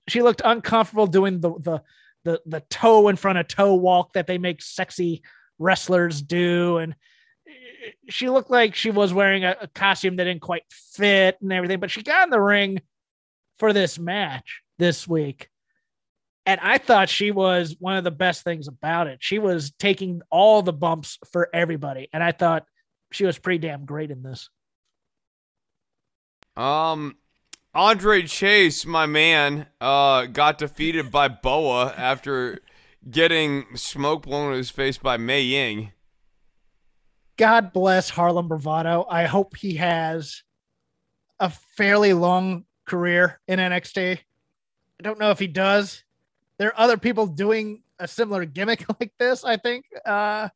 [0.08, 1.82] She looked uncomfortable doing the the
[2.24, 5.22] the the toe in front of toe walk that they make sexy
[5.58, 6.94] wrestlers do and
[8.08, 11.80] she looked like she was wearing a, a costume that didn't quite fit and everything
[11.80, 12.80] but she got in the ring
[13.58, 15.50] for this match this week
[16.46, 19.18] and I thought she was one of the best things about it.
[19.20, 22.08] She was taking all the bumps for everybody.
[22.12, 22.64] And I thought
[23.12, 24.48] she was pretty damn great in this.
[26.56, 27.14] Um,
[27.74, 32.58] Andre Chase, my man, uh, got defeated by Boa after
[33.08, 35.92] getting smoke blown in his face by Mei Ying.
[37.36, 39.06] God bless Harlem Bravado.
[39.08, 40.42] I hope he has
[41.38, 44.18] a fairly long career in NXT.
[44.18, 46.02] I don't know if he does.
[46.58, 49.84] There are other people doing a similar gimmick like this, I think.
[50.04, 50.48] Uh,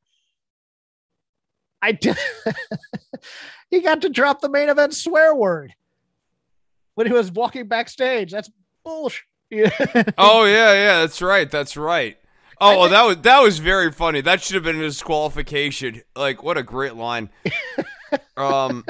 [1.80, 2.18] I did.
[3.70, 5.74] he got to drop the main event swear word
[6.94, 8.30] when he was walking backstage.
[8.32, 8.50] That's
[8.84, 9.22] bullshit.
[10.18, 12.16] Oh yeah, yeah, that's right, that's right.
[12.60, 14.20] Oh, well, think- that was that was very funny.
[14.20, 16.02] That should have been a disqualification.
[16.16, 17.30] Like, what a great line.
[18.36, 18.84] um,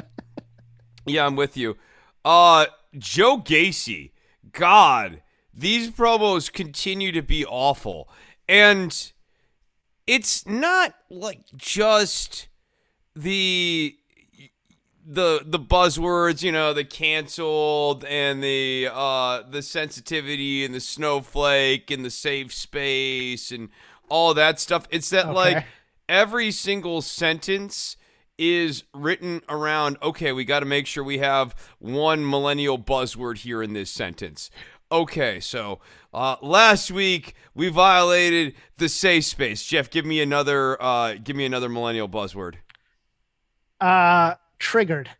[1.06, 1.76] yeah, I'm with you.
[2.24, 4.12] Uh, Joe Gacy.
[4.52, 8.08] God, these promos continue to be awful,
[8.48, 9.12] and
[10.06, 12.48] it's not like just
[13.16, 13.96] the
[15.06, 21.90] the the buzzwords, you know, the canceled and the uh the sensitivity and the snowflake
[21.90, 23.68] and the safe space and
[24.08, 24.86] all that stuff.
[24.90, 25.66] It's that like
[26.08, 27.96] every single sentence
[28.38, 33.62] is written around okay, we got to make sure we have one millennial buzzword here
[33.62, 34.50] in this sentence.
[34.90, 35.80] Okay, so
[36.12, 39.64] uh, last week we violated the safe space.
[39.64, 40.80] Jeff, give me another.
[40.80, 42.56] Uh, give me another millennial buzzword.
[43.80, 45.10] Uh, triggered.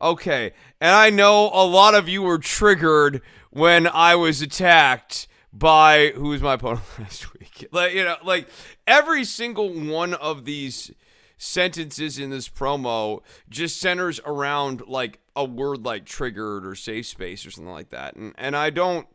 [0.00, 6.12] Okay, and I know a lot of you were triggered when I was attacked by
[6.14, 7.68] who was my opponent last week.
[7.70, 8.48] Like you know, like
[8.86, 10.90] every single one of these
[11.36, 17.44] sentences in this promo just centers around like a word like triggered or safe space
[17.44, 18.16] or something like that.
[18.16, 19.08] And and I don't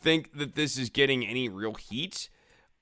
[0.00, 2.28] think that this is getting any real heat.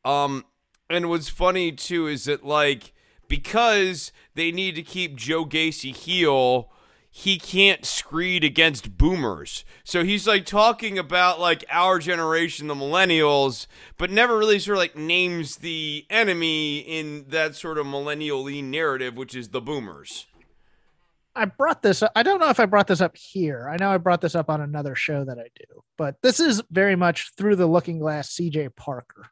[0.05, 0.45] Um
[0.89, 2.95] and what's funny too is that like
[3.29, 6.71] because they need to keep Joe Gacy heel,
[7.11, 9.65] he can't screed against boomers.
[9.83, 13.67] So he's like talking about like our generation, the millennials,
[13.97, 19.17] but never really sort of like names the enemy in that sort of millennial narrative,
[19.17, 20.27] which is the boomers.
[21.35, 22.03] I brought this.
[22.17, 23.69] I don't know if I brought this up here.
[23.69, 26.63] I know I brought this up on another show that I do, but this is
[26.71, 29.27] very much through the looking glass CJ Parker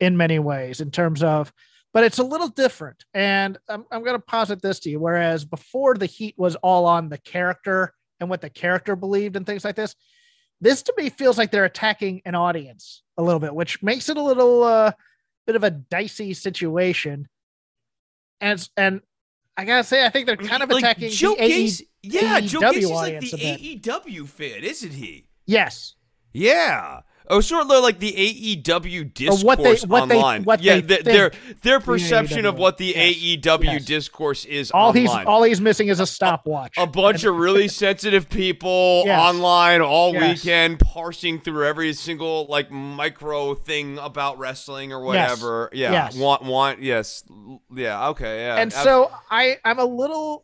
[0.00, 1.52] in many ways, in terms of
[1.94, 3.04] but it's a little different.
[3.14, 4.98] And I'm, I'm going to posit this to you.
[4.98, 9.46] Whereas before the heat was all on the character and what the character believed and
[9.46, 9.94] things like this,
[10.60, 14.16] this to me feels like they're attacking an audience a little bit, which makes it
[14.16, 14.92] a little uh,
[15.46, 17.28] bit of a dicey situation.
[18.40, 19.00] And and
[19.56, 22.40] I gotta say, I think they're kind of like attacking Joe the Gacy, AE, yeah,
[22.40, 23.78] Joe AEW Gacy's like the.
[23.78, 25.28] AEW fan, isn't he?
[25.46, 25.94] Yes,
[26.32, 27.02] Yeah.
[27.30, 30.44] Oh, sort of like the AEW discourse what they- what they- online.
[30.44, 31.30] what yeah, they th- their
[31.62, 33.16] their the perception of what the Yes.
[33.16, 33.84] AEW Yes.
[33.86, 36.74] discourse is all he's all he's missing is a stopwatch.
[36.76, 39.18] a bunch of really sensitive people Yes.
[39.18, 45.70] online all weekend parsing through every single like micro thing about wrestling or whatever.
[45.72, 45.92] Yeah.
[45.92, 46.16] Yes.
[46.16, 47.24] Want want yes.
[47.74, 48.40] Yeah, okay.
[48.40, 48.56] Yeah.
[48.56, 50.42] and Ab- so I I'm a little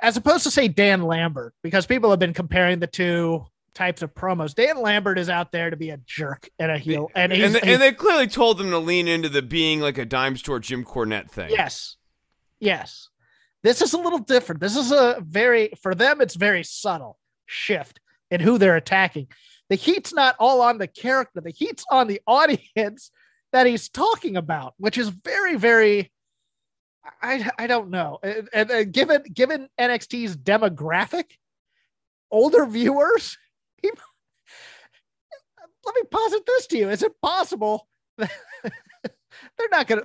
[0.00, 3.44] as opposed to say Dan Lambert because people have been comparing the two
[3.78, 4.54] types of promos.
[4.54, 7.60] Dan Lambert is out there to be a jerk and a heel, and and, they,
[7.60, 10.58] he- and they clearly told them to lean into the being like a dime store
[10.58, 11.50] Jim Cornette thing.
[11.50, 11.96] yes,
[12.60, 13.08] yes.
[13.62, 14.60] This is a little different.
[14.60, 16.20] This is a very for them.
[16.20, 18.00] It's very subtle shift
[18.30, 19.28] in who they're attacking.
[19.68, 21.40] The heat's not all on the character.
[21.40, 23.10] The heat's on the audience
[23.52, 26.12] that he's talking about, which is very, very.
[27.22, 28.18] I I don't know.
[28.22, 31.24] And, and, and given given NXT's demographic,
[32.30, 33.36] older viewers,
[33.82, 33.90] he,
[35.84, 37.88] let me posit this to you: Is it possible?
[38.18, 38.30] that
[39.56, 40.04] They're not gonna.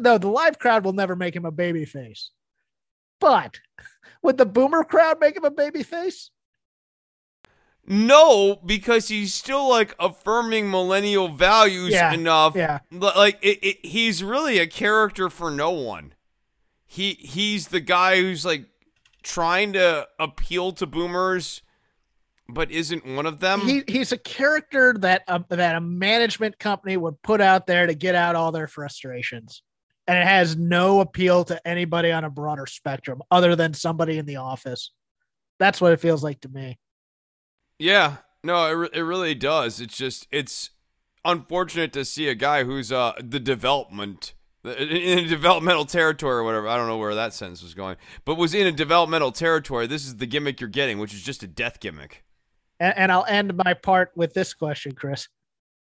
[0.00, 2.30] No, the live crowd will never make him a baby face.
[3.20, 3.60] But
[4.22, 6.30] would the boomer crowd make him a baby face?
[7.86, 12.54] No, because he's still like affirming millennial values Yeah, enough.
[12.54, 12.80] yeah.
[12.90, 16.14] Li- Like it, it, he's really a character for no one.
[16.86, 18.66] He he's the guy who's like
[19.22, 21.62] trying to appeal to boomers,
[22.52, 23.60] but isn't one of them.
[23.60, 27.94] he he's a character that a, that a management company would put out there to
[27.94, 29.62] get out all their frustrations
[30.06, 34.26] and it has no appeal to anybody on a broader spectrum other than somebody in
[34.26, 34.92] the office
[35.58, 36.78] that's what it feels like to me
[37.78, 39.80] Yeah, no, it, re- it really does.
[39.80, 40.70] It's just it's
[41.24, 44.34] unfortunate to see a guy who's uh the development
[44.64, 46.68] in a developmental territory or whatever.
[46.68, 49.86] I don't know where that sentence was going, but was in a developmental territory.
[49.86, 52.24] This is the gimmick you're getting, which is just a death gimmick.
[52.80, 55.28] And, and i'll end my part with this question chris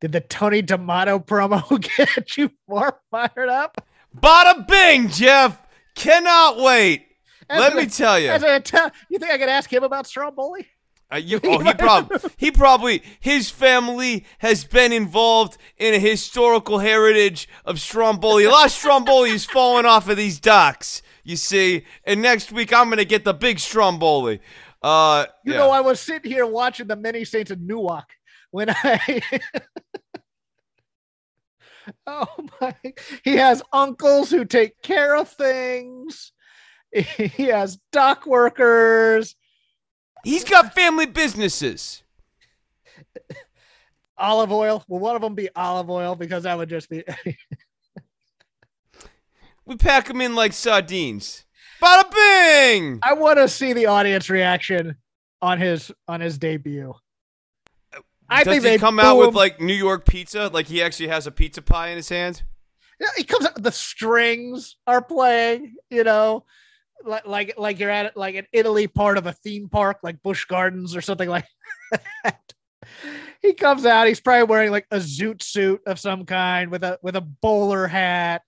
[0.00, 1.62] did the tony d'amato promo
[1.96, 3.80] get you more fired up
[4.16, 5.58] Bada bing, Jeff.
[5.94, 7.06] Cannot wait.
[7.50, 8.32] As Let an- me tell you.
[8.32, 10.66] you think i could ask him about stromboli
[11.12, 16.78] Uh, you, oh, he probably, he probably, his family has been involved in a historical
[16.80, 18.44] heritage of Stromboli.
[18.44, 21.84] A lot of Stromboli is falling off of these docks, you see.
[22.04, 24.40] And next week, I'm going to get the big Stromboli.
[24.82, 25.58] Uh, You yeah.
[25.58, 28.08] know, I was sitting here watching the many saints of Newark
[28.50, 29.22] when I.
[32.06, 32.26] oh
[32.60, 32.74] my!
[33.24, 36.32] He has uncles who take care of things.
[36.90, 39.36] He has dock workers,
[40.24, 42.02] he's got family businesses.
[44.18, 44.84] olive oil.
[44.88, 46.14] Will one of them be olive oil?
[46.14, 47.04] Because that would just be.
[49.64, 51.44] We pack them in like sardines.
[51.82, 52.98] Bada bing!
[53.02, 54.96] I want to see the audience reaction
[55.40, 56.94] on his on his debut.
[58.28, 60.50] I Does think he they come out with like New York pizza?
[60.52, 62.42] Like he actually has a pizza pie in his hand?
[63.00, 63.62] Yeah, he comes out.
[63.62, 65.76] The strings are playing.
[65.88, 66.44] You know,
[67.04, 70.44] like like like you're at like an Italy part of a theme park, like Busch
[70.44, 71.46] Gardens or something like
[72.24, 72.54] that.
[73.40, 74.08] he comes out.
[74.08, 77.86] He's probably wearing like a zoot suit of some kind with a with a bowler
[77.86, 78.42] hat.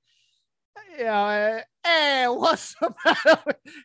[1.00, 3.42] You know, hey, what's the matter?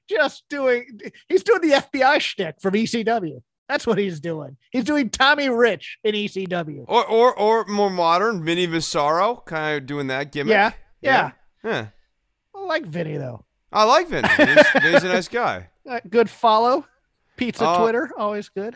[0.10, 1.00] Just doing.
[1.30, 3.42] He's doing the FBI shtick from ECW.
[3.70, 4.58] That's what he's doing.
[4.72, 6.84] He's doing Tommy Rich in ECW.
[6.90, 10.52] Or or or more modern, Vinny Massaro, kind of doing that gimmick.
[10.52, 11.32] Yeah, yeah.
[11.64, 11.88] Yeah.
[12.54, 13.46] I like Vinny though.
[13.72, 14.28] I like Vinny.
[14.28, 15.70] He's, Vinny's a nice guy.
[15.88, 16.84] Uh, good follow.
[17.38, 18.76] Pizza Uh, Twitter, always good.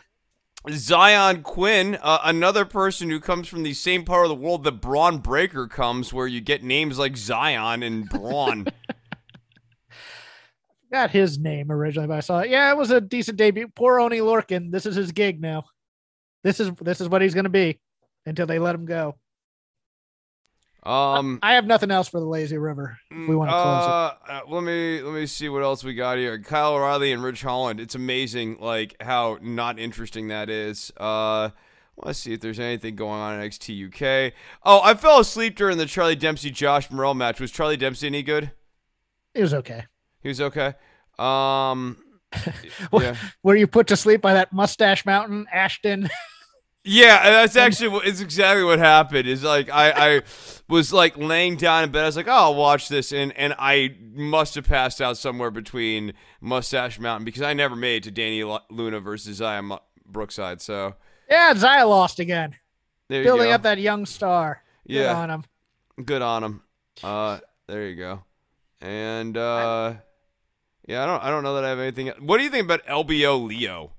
[0.68, 4.82] Xyon Quinn, uh, another person who comes from the same part of the world that
[4.82, 8.68] Bron Breakker comes, where you get names like Xyon and Bron.
[10.92, 12.50] Got his name originally, but I saw it.
[12.50, 13.68] Yeah, it was a decent debut.
[13.74, 14.72] Poor Oney Lorcan.
[14.72, 15.64] This is his gig now.
[16.44, 17.80] This is this is what he's gonna be
[18.26, 19.16] until they let him go.
[20.90, 22.98] Um, I have nothing else for the Lazy River.
[23.12, 23.90] If we want to close it.
[23.90, 26.40] uh, uh, let me let me see what else we got here.
[26.40, 27.80] Kyle O'Reilly and Rich Holland.
[27.80, 30.92] It's amazing, like how not interesting that is.
[30.98, 31.50] Uh,
[31.98, 34.34] let's see if there's anything going on in NXT UK.
[34.64, 37.40] Oh, I fell asleep during the Charlie Dempsey Josh Morrell match.
[37.40, 38.52] Was Charlie Dempsey any good?
[39.36, 39.86] He was okay.
[40.22, 40.74] He was okay.
[41.20, 41.98] Um,
[42.94, 43.16] yeah.
[43.44, 46.10] Were you put to sleep by that mustache mountain, Ashton?
[46.86, 49.28] Yeah, that's actually what it's exactly what happened.
[49.28, 50.22] Is like I, I
[50.70, 52.04] was like laying down in bed.
[52.04, 55.52] I was like, "Oh, I'll watch this," and and I must have passed out somewhere
[55.52, 60.62] between Mustache Mountain because I never made it to Dani Luna versus Xia Brookside.
[60.62, 60.96] So
[61.30, 62.56] yeah, Xia lost again.
[63.10, 63.52] Building go.
[63.52, 64.64] up that young star.
[64.88, 65.44] Good yeah, on him.
[66.06, 66.62] good on him.
[67.04, 68.24] Uh, there you go.
[68.80, 69.96] And uh,
[70.88, 72.08] yeah, I don't I don't know that I have anything.
[72.20, 73.92] What do you think about LBO Lio?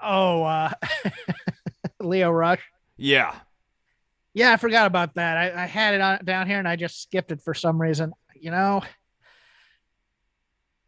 [0.00, 0.70] Oh, uh,
[2.00, 2.60] Lio Rush.
[2.96, 3.34] Yeah,
[4.34, 5.36] Yeah, I forgot about that.
[5.36, 8.12] I, I had it on down here and I just skipped it for some reason.
[8.34, 8.82] You know,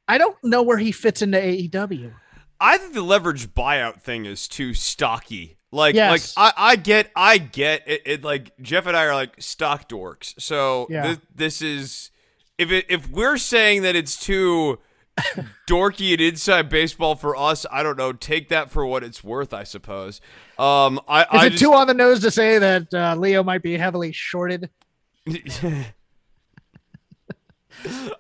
[0.08, 2.12] I don't know where he fits into AEW.
[2.60, 5.56] I think the leverage buyout thing is too stocky.
[5.72, 6.36] Like, Yes.
[6.36, 8.24] like I, I get, I get it, it.
[8.24, 10.34] Like Jeff and I are like stock dorks.
[10.40, 11.14] So Yeah.
[11.14, 12.10] thi- this is
[12.58, 14.78] if it, if we're saying that it's too
[15.68, 18.12] dorky and inside baseball for us, I don't know.
[18.12, 20.20] Take that for what it's worth, I suppose.
[20.58, 23.42] Um, I, Is I it just, too on the nose to say that uh, Lio
[23.42, 24.70] might be heavily shorted?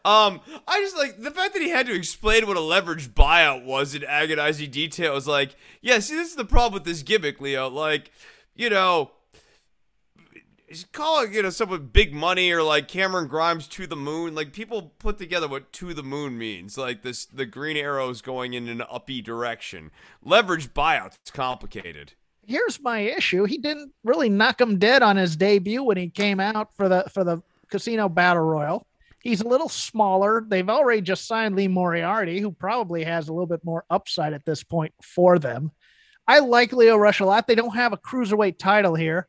[0.04, 3.64] um, I just like the fact that he had to explain what a leveraged buyout
[3.64, 5.14] was in agonizing detail.
[5.14, 7.68] Was like, yeah, see, this is the problem with this gimmick, Lio.
[7.68, 8.10] Like,
[8.54, 9.10] you know,
[10.92, 14.34] calling you know someone big money or like Cameron Grimes to the moon.
[14.34, 16.78] Like people put together what to the moon means.
[16.78, 19.90] Like this, the green arrows going in an uppy direction.
[20.24, 22.14] Leveraged buyouts, it's complicated.
[22.46, 23.44] Here's my issue.
[23.44, 27.04] He didn't really knock him dead on his debut when he came out for the
[27.12, 28.86] for the Casino Battle Royal.
[29.22, 30.44] He's a little smaller.
[30.46, 34.46] They've already just signed Lee Moriarty, who probably has a little bit more upside at
[34.46, 35.72] this point for them.
[36.26, 37.46] I like Lio Rush a lot.
[37.46, 39.28] They don't have a cruiserweight title here.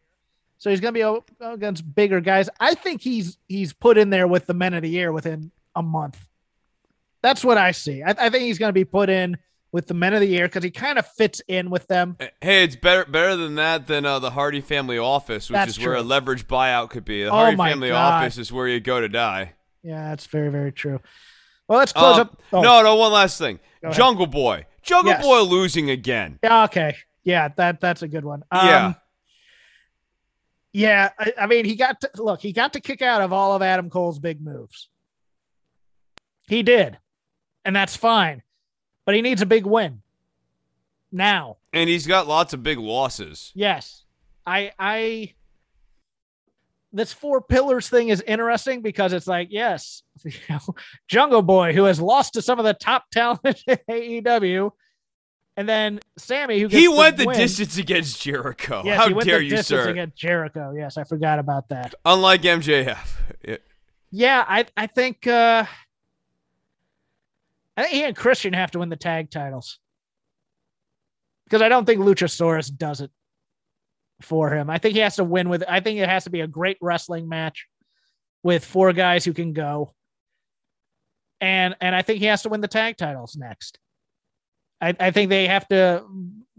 [0.62, 2.48] So he's going to be against bigger guys.
[2.60, 5.82] I think he's he's put in there with the men of the year within a
[5.82, 6.20] month.
[7.24, 8.04] That's what I see.
[8.04, 9.38] I, I think he's going to be put in
[9.72, 12.16] with the men of the year because he kind of fits in with them.
[12.42, 15.84] Hey, it's better better than that than uh, the Hardy Family Office, which That's is
[15.84, 16.10] where a true.
[16.10, 17.24] leveraged buyout could be.
[17.24, 18.22] The Oh Hardy Family God.
[18.24, 19.54] Office is where you go to die.
[19.82, 21.00] Yeah, that's very, very true.
[21.68, 22.42] Well, let's close Um, up.
[22.54, 23.60] Oh, No, no, one last thing.
[23.82, 23.98] Go ahead.
[23.98, 24.68] Jungle Boy.
[24.84, 25.24] Jungle Yes.
[25.24, 26.38] Boy losing again.
[26.44, 26.98] yeah, okay.
[27.24, 28.44] Yeah, that that's a good one.
[28.52, 28.94] Um, Yeah.
[30.74, 33.56] Yeah, I, I mean, he got to look, he got to kick out of all
[33.56, 34.90] of Adam Cole's big moves.
[36.48, 36.98] He did,
[37.66, 38.42] and that's fine.
[39.06, 40.02] But he needs a big win
[41.12, 41.58] now.
[41.74, 43.52] And he's got lots of big losses.
[43.54, 44.04] Yes,
[44.46, 45.34] I I.
[46.94, 50.60] This four pillars thing is interesting because it's like, yes, you know,
[51.08, 54.72] Jungle Boy, who has lost to some of the top talent in AEW,
[55.62, 57.38] and then Sammy, who gets He went the win.
[57.38, 58.82] distance against Jericho.
[58.84, 59.90] Yes, How he went dare the you, distance sir?
[59.90, 60.74] against Jericho.
[60.76, 61.94] Yes, I forgot about that.
[62.04, 63.08] Unlike MJF.
[63.48, 63.58] Yeah.
[64.10, 65.66] Yeah, I I think uh
[67.78, 69.78] I think he and Christian have to win the tag titles.
[71.46, 73.12] Because I don't think Luchasaurus does it
[74.22, 74.70] for him.
[74.70, 76.78] I think he has to win with I think it has to be a great
[76.82, 77.68] wrestling match
[78.42, 79.94] with four guys who can go.
[81.40, 83.78] And and I think he has to win the tag titles next.
[84.82, 86.04] I, I think they have to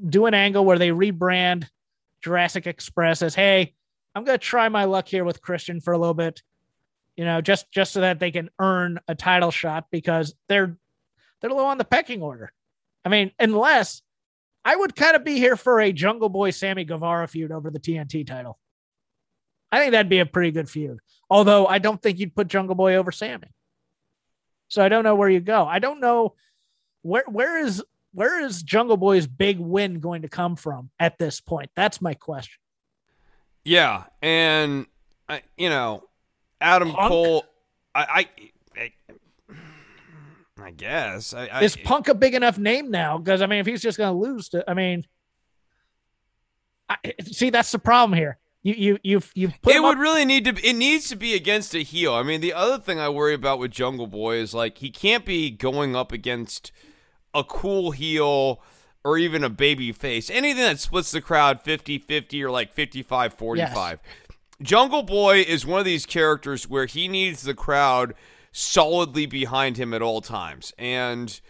[0.08, 1.66] do an angle where they rebrand
[2.22, 3.74] Jurassic Express as, hey,
[4.14, 6.42] I'm gonna try my luck here with Christian for a little bit
[7.16, 10.76] you know, just just so that they can earn a title shot because they're
[11.40, 12.52] they're low on the pecking order.
[13.04, 14.02] I mean, unless
[14.64, 17.80] I would kind of be here for a Jungle Boy Sammy Guevara feud over the
[17.80, 18.58] TNT title.
[19.70, 20.98] I think that'd be a pretty good feud.
[21.28, 23.48] Although I don't think you'd put Jungle Boy over Sammy.
[24.68, 25.66] So I don't know where you go.
[25.66, 26.34] I don't know
[27.02, 27.82] where where is
[28.12, 31.70] where is Jungle Boy's big win going to come from at this point?
[31.74, 32.58] That's my question.
[33.64, 34.86] Yeah, and
[35.28, 36.04] I, you know,
[36.60, 37.08] Adam Punk?
[37.08, 37.44] Cole.
[37.94, 38.26] I,
[38.76, 39.54] I, I,
[40.62, 41.34] I guess.
[41.34, 43.18] I, I, Is Punk a big enough name now?
[43.18, 45.04] Because I mean, if he's just going to lose to, I mean,
[46.88, 48.38] I, see, that's the problem here.
[48.64, 50.50] You you you've you've put it would up- really need to.
[50.66, 52.14] It needs to be against a heel.
[52.14, 55.24] I mean, the other thing I worry about with Jungle Boy is like he can't
[55.24, 56.70] be going up against
[57.34, 58.60] a cool heel
[59.04, 60.30] or even a baby face.
[60.30, 63.98] Anything that splits the crowd 50-50 or like 55-45.
[64.62, 68.14] Jungle Boy is one of these characters where he needs the crowd
[68.52, 70.72] solidly behind him at all times.
[70.78, 71.40] And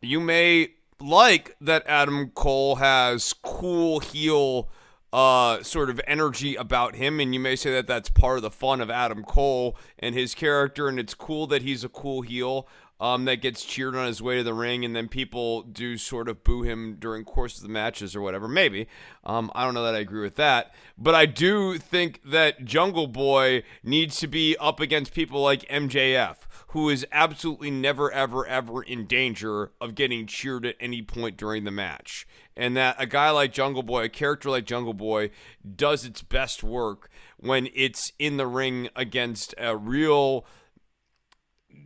[0.00, 4.68] you may like that Adam Cole has cool heel
[5.12, 8.50] uh, sort of energy about him, and you may say that that's part of the
[8.50, 12.66] fun of Adam Cole and his character, and it's cool that he's a cool heel
[13.04, 16.26] um, that gets cheered on his way to the ring, and then people do sort
[16.26, 18.48] of boo him during course of the matches or whatever.
[18.48, 18.88] Maybe
[19.24, 23.06] um, I don't know that I agree with that, but I do think that Jungle
[23.06, 26.36] Boy needs to be up against people like MJF
[26.68, 31.62] who is absolutely never, ever, ever in danger of getting cheered at any point during
[31.62, 32.26] the match.
[32.56, 35.30] And that a guy like Jungle Boy, a character like Jungle Boy,
[35.76, 40.46] does its best work when it's in the ring against a real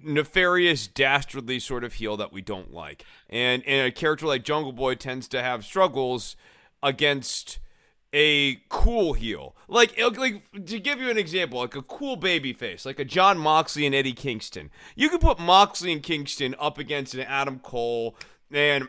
[0.02, 3.04] nefarious, dastardly sort of heel that we don't like.
[3.28, 6.36] And, and a character like Jungle Boy tends to have struggles
[6.82, 7.58] against
[8.12, 9.54] a cool heel.
[9.68, 13.38] Like, like to give you an example, like a cool baby face, like a Jon
[13.38, 14.70] Moxley and Eddie Kingston.
[14.96, 18.16] You could put Moxley and Kingston up against an Adam Cole
[18.50, 18.88] and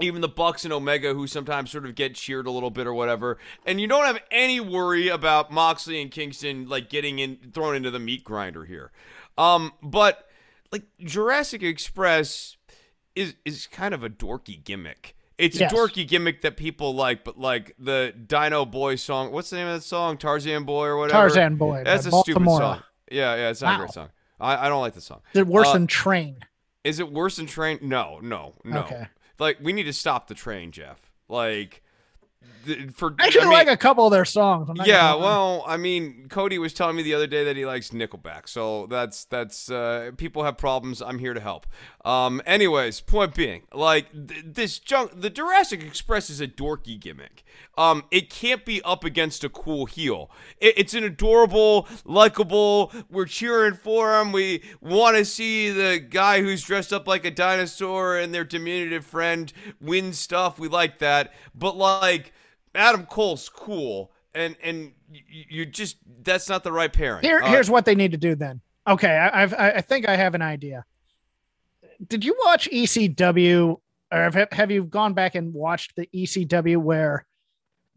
[0.00, 2.94] even the Bucks and Omega, who sometimes sort of get cheered a little bit or
[2.94, 7.76] whatever, and you don't have any worry about Moxley and Kingston like getting in thrown
[7.76, 8.90] into the meat grinder here.
[9.38, 10.26] Um, but
[10.72, 12.56] like Jurassic Express
[13.14, 15.16] is is kind of a dorky gimmick.
[15.36, 15.72] It's Yes.
[15.72, 19.32] a dorky gimmick that people like, but like the Dino Boy song.
[19.32, 20.16] What's the name of that song?
[20.16, 21.18] Tarzan Boy or whatever.
[21.28, 21.82] Tarzan Boy.
[21.84, 22.82] That's a stupid song.
[23.10, 23.78] Yeah, yeah, it's not a Wow.
[23.78, 24.08] great song.
[24.40, 25.22] I, I don't like the song.
[25.32, 26.38] Is it worse Uh, than Train?
[26.84, 27.78] Is it worse than Train?
[27.82, 28.80] No, no, no.
[28.82, 29.06] Okay.
[29.38, 31.10] Like we need to stop the train, Jeff.
[31.28, 31.82] Like
[32.94, 34.68] for I actually I mean, like a couple of their songs.
[34.84, 38.48] Yeah, well, I mean, Cody was telling me the other day that he likes Nickelback,
[38.48, 41.02] so that's that's uh, people have problems.
[41.02, 41.66] I'm here to help.
[42.04, 47.44] Um, anyways, point being, like th- this junk, the Jurassic Express is a dorky gimmick.
[47.76, 50.30] Um, it can't be up against a cool heel.
[50.60, 52.92] It, it's an adorable, likable.
[53.10, 54.32] We're cheering for him.
[54.32, 59.04] We want to see the guy who's dressed up like a dinosaur and their diminutive
[59.04, 60.58] friend win stuff.
[60.58, 62.32] We like that, but like.
[62.74, 67.22] Adam Cole's cool, and and you, just that's not the right pairing.
[67.22, 68.60] Here, Uh, here's what they need to do then.
[68.86, 70.84] Okay, I, I've, I I think I have an idea.
[72.08, 73.80] Did you watch ECW,
[74.12, 77.24] or have, have you gone back and watched the ECW where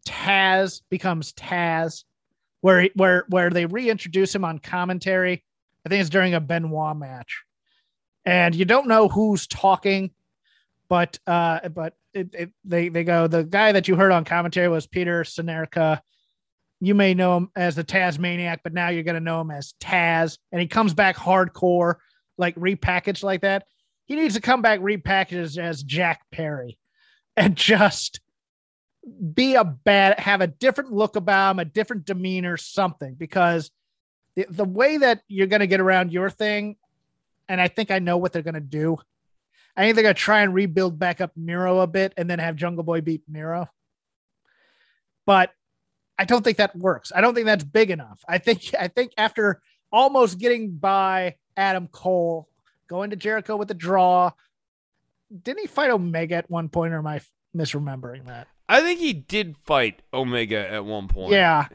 [0.06, 2.04] Taz becomes Taz,
[2.62, 5.44] where where where they reintroduce him on commentary?
[5.86, 7.44] I think it's during a Benoit match,
[8.26, 10.12] and you don't know who's talking,
[10.90, 14.68] but uh, but it, it, they they go the guy that you heard on commentary
[14.68, 16.02] was Peter Senerchia
[16.80, 19.74] you may know him as the Tasmaniac, but now you're going to know him as
[19.80, 20.38] Taz.
[20.52, 21.96] And he comes back hardcore,
[22.38, 23.66] like repackaged like that.
[24.06, 26.78] He needs to come back repackaged as Jack Perry
[27.36, 28.20] and just
[29.34, 33.16] be a bad, have a different look about him, a different demeanor, something.
[33.16, 33.72] Because
[34.36, 36.78] the, the way that you're going to get around your thing,
[37.50, 38.98] and I think I know what they're going to do.
[39.78, 42.56] I think they're to try and rebuild back up Miro a bit and then have
[42.56, 43.70] Jungle Boy beat Miro.
[45.26, 45.52] But
[46.18, 47.12] I don't think that works.
[47.16, 48.24] I don't think that's big enough.
[48.28, 49.62] I think I think after
[49.92, 52.50] almost getting by Adam Cole,
[52.90, 54.32] going to Jericho with a draw,
[55.44, 57.22] didn't he fight Omega at one point, or am I
[57.56, 58.48] misremembering that?
[58.68, 61.32] I think he did fight Omega at one point.
[61.32, 61.68] Yeah.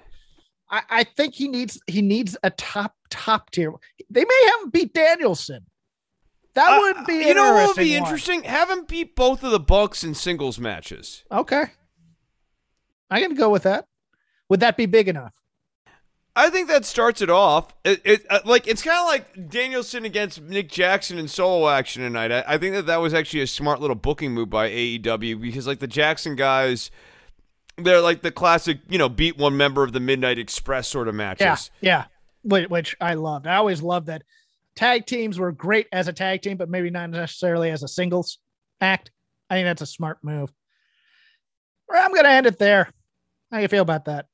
[0.70, 3.72] I, I think he needs he needs a top top tier.
[4.11, 5.66] They may have him beat Danielson.
[6.55, 8.03] That Uh, would be you know what would be one.
[8.05, 8.42] interesting?
[8.44, 11.24] Have him beat both of the Bucks in singles matches.
[11.32, 11.64] Okay,
[13.11, 13.86] I can go with that.
[14.48, 15.32] Would that be big enough?
[16.34, 17.74] I think that starts it off.
[17.84, 22.03] It, it uh, like it's kind of like Danielson against Nick Jackson in solo action
[22.03, 22.32] tonight.
[22.32, 25.66] I, I think that that was actually a smart little booking move by AEW because
[25.66, 26.90] like the Jackson guys,
[27.76, 31.14] they're like the classic, you know, beat one member of the Midnight Express sort of
[31.14, 31.70] matches.
[31.80, 32.05] Yeah, yeah.
[32.44, 33.46] Which, which I loved.
[33.46, 34.22] I always loved that
[34.76, 38.38] tag teams were great as a tag team, but maybe not necessarily as a singles
[38.80, 39.10] act.
[39.50, 40.52] I think that's a smart move.
[41.92, 42.90] I'm going to end it there.
[43.50, 44.26] How you feel about that?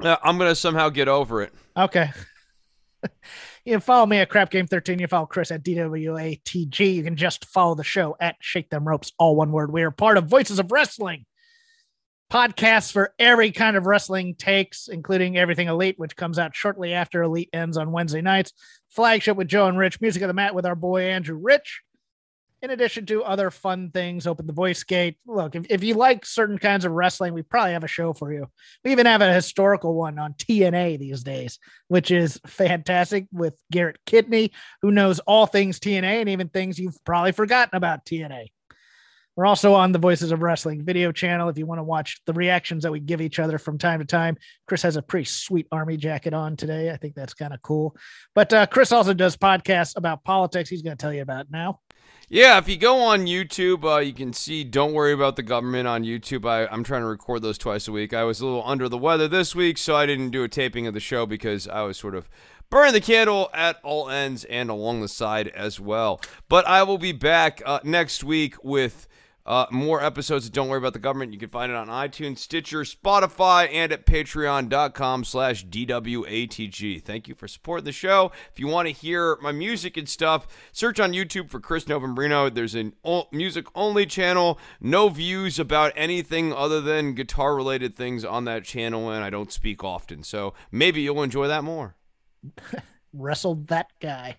[0.00, 1.52] Uh, I'm gonna somehow get over it.
[1.76, 2.10] Okay.
[3.64, 4.98] you can follow me at Crap Game 13.
[4.98, 6.94] You follow Chris at DWATG.
[6.94, 9.72] You can just follow the show at Shake Them Ropes, all one word.
[9.72, 11.24] We are part of Voices of Wrestling.
[12.32, 17.22] Podcasts for every kind of wrestling takes, including Everything Elite, which comes out shortly after
[17.22, 18.54] Elite ends on Wednesday nights.
[18.88, 20.00] Flagship with Joe and Rich.
[20.00, 21.82] Music of the Mat with our boy Andrew Rich.
[22.62, 25.18] in addition to other fun things, open the voice gate.
[25.26, 28.32] Look, if, if you like certain kinds of wrestling, we probably have a show for
[28.32, 28.46] you.
[28.82, 31.58] We even have a historical one on TNA these days,
[31.88, 37.04] which is fantastic with Garrett Kidney, who knows all things TNA and even things you've
[37.04, 38.46] probably forgotten about TNA.
[39.34, 42.34] We're also on the Voices of Wrestling video channel if you want to watch the
[42.34, 44.36] reactions that we give each other from time to time.
[44.66, 46.90] Chris has a pretty sweet army jacket on today.
[46.90, 47.96] I think that's kind of cool.
[48.34, 50.68] But uh, Chris also does podcasts about politics.
[50.68, 51.80] He's going to tell you about now.
[52.28, 55.88] Yeah, if you go on YouTube, uh, you can see Don't Worry About the Government
[55.88, 56.46] on YouTube.
[56.46, 58.12] I, I'm trying to record those twice a week.
[58.12, 60.86] I was a little under the weather this week, so I didn't do a taping
[60.86, 62.28] of the show because I was sort of
[62.70, 66.20] burning the candle at all ends and along the side as well.
[66.48, 69.08] But I will be back uh, next week with
[69.44, 71.32] uh, more episodes of Don't Worry About the Government.
[71.32, 77.02] You can find it on iTunes, Stitcher, Spotify, and at patreon.com slash DWATG.
[77.02, 78.32] Thank you for supporting the show.
[78.52, 82.52] If you want to hear my music and stuff, search on YouTube for Chris Novembrino.
[82.52, 82.92] There's a
[83.32, 84.58] music-only channel.
[84.80, 89.82] No views about anything other than guitar-related things on that channel, and I don't speak
[89.82, 90.22] often.
[90.22, 91.96] So maybe you'll enjoy that more.
[93.12, 94.38] Wrestled that guy.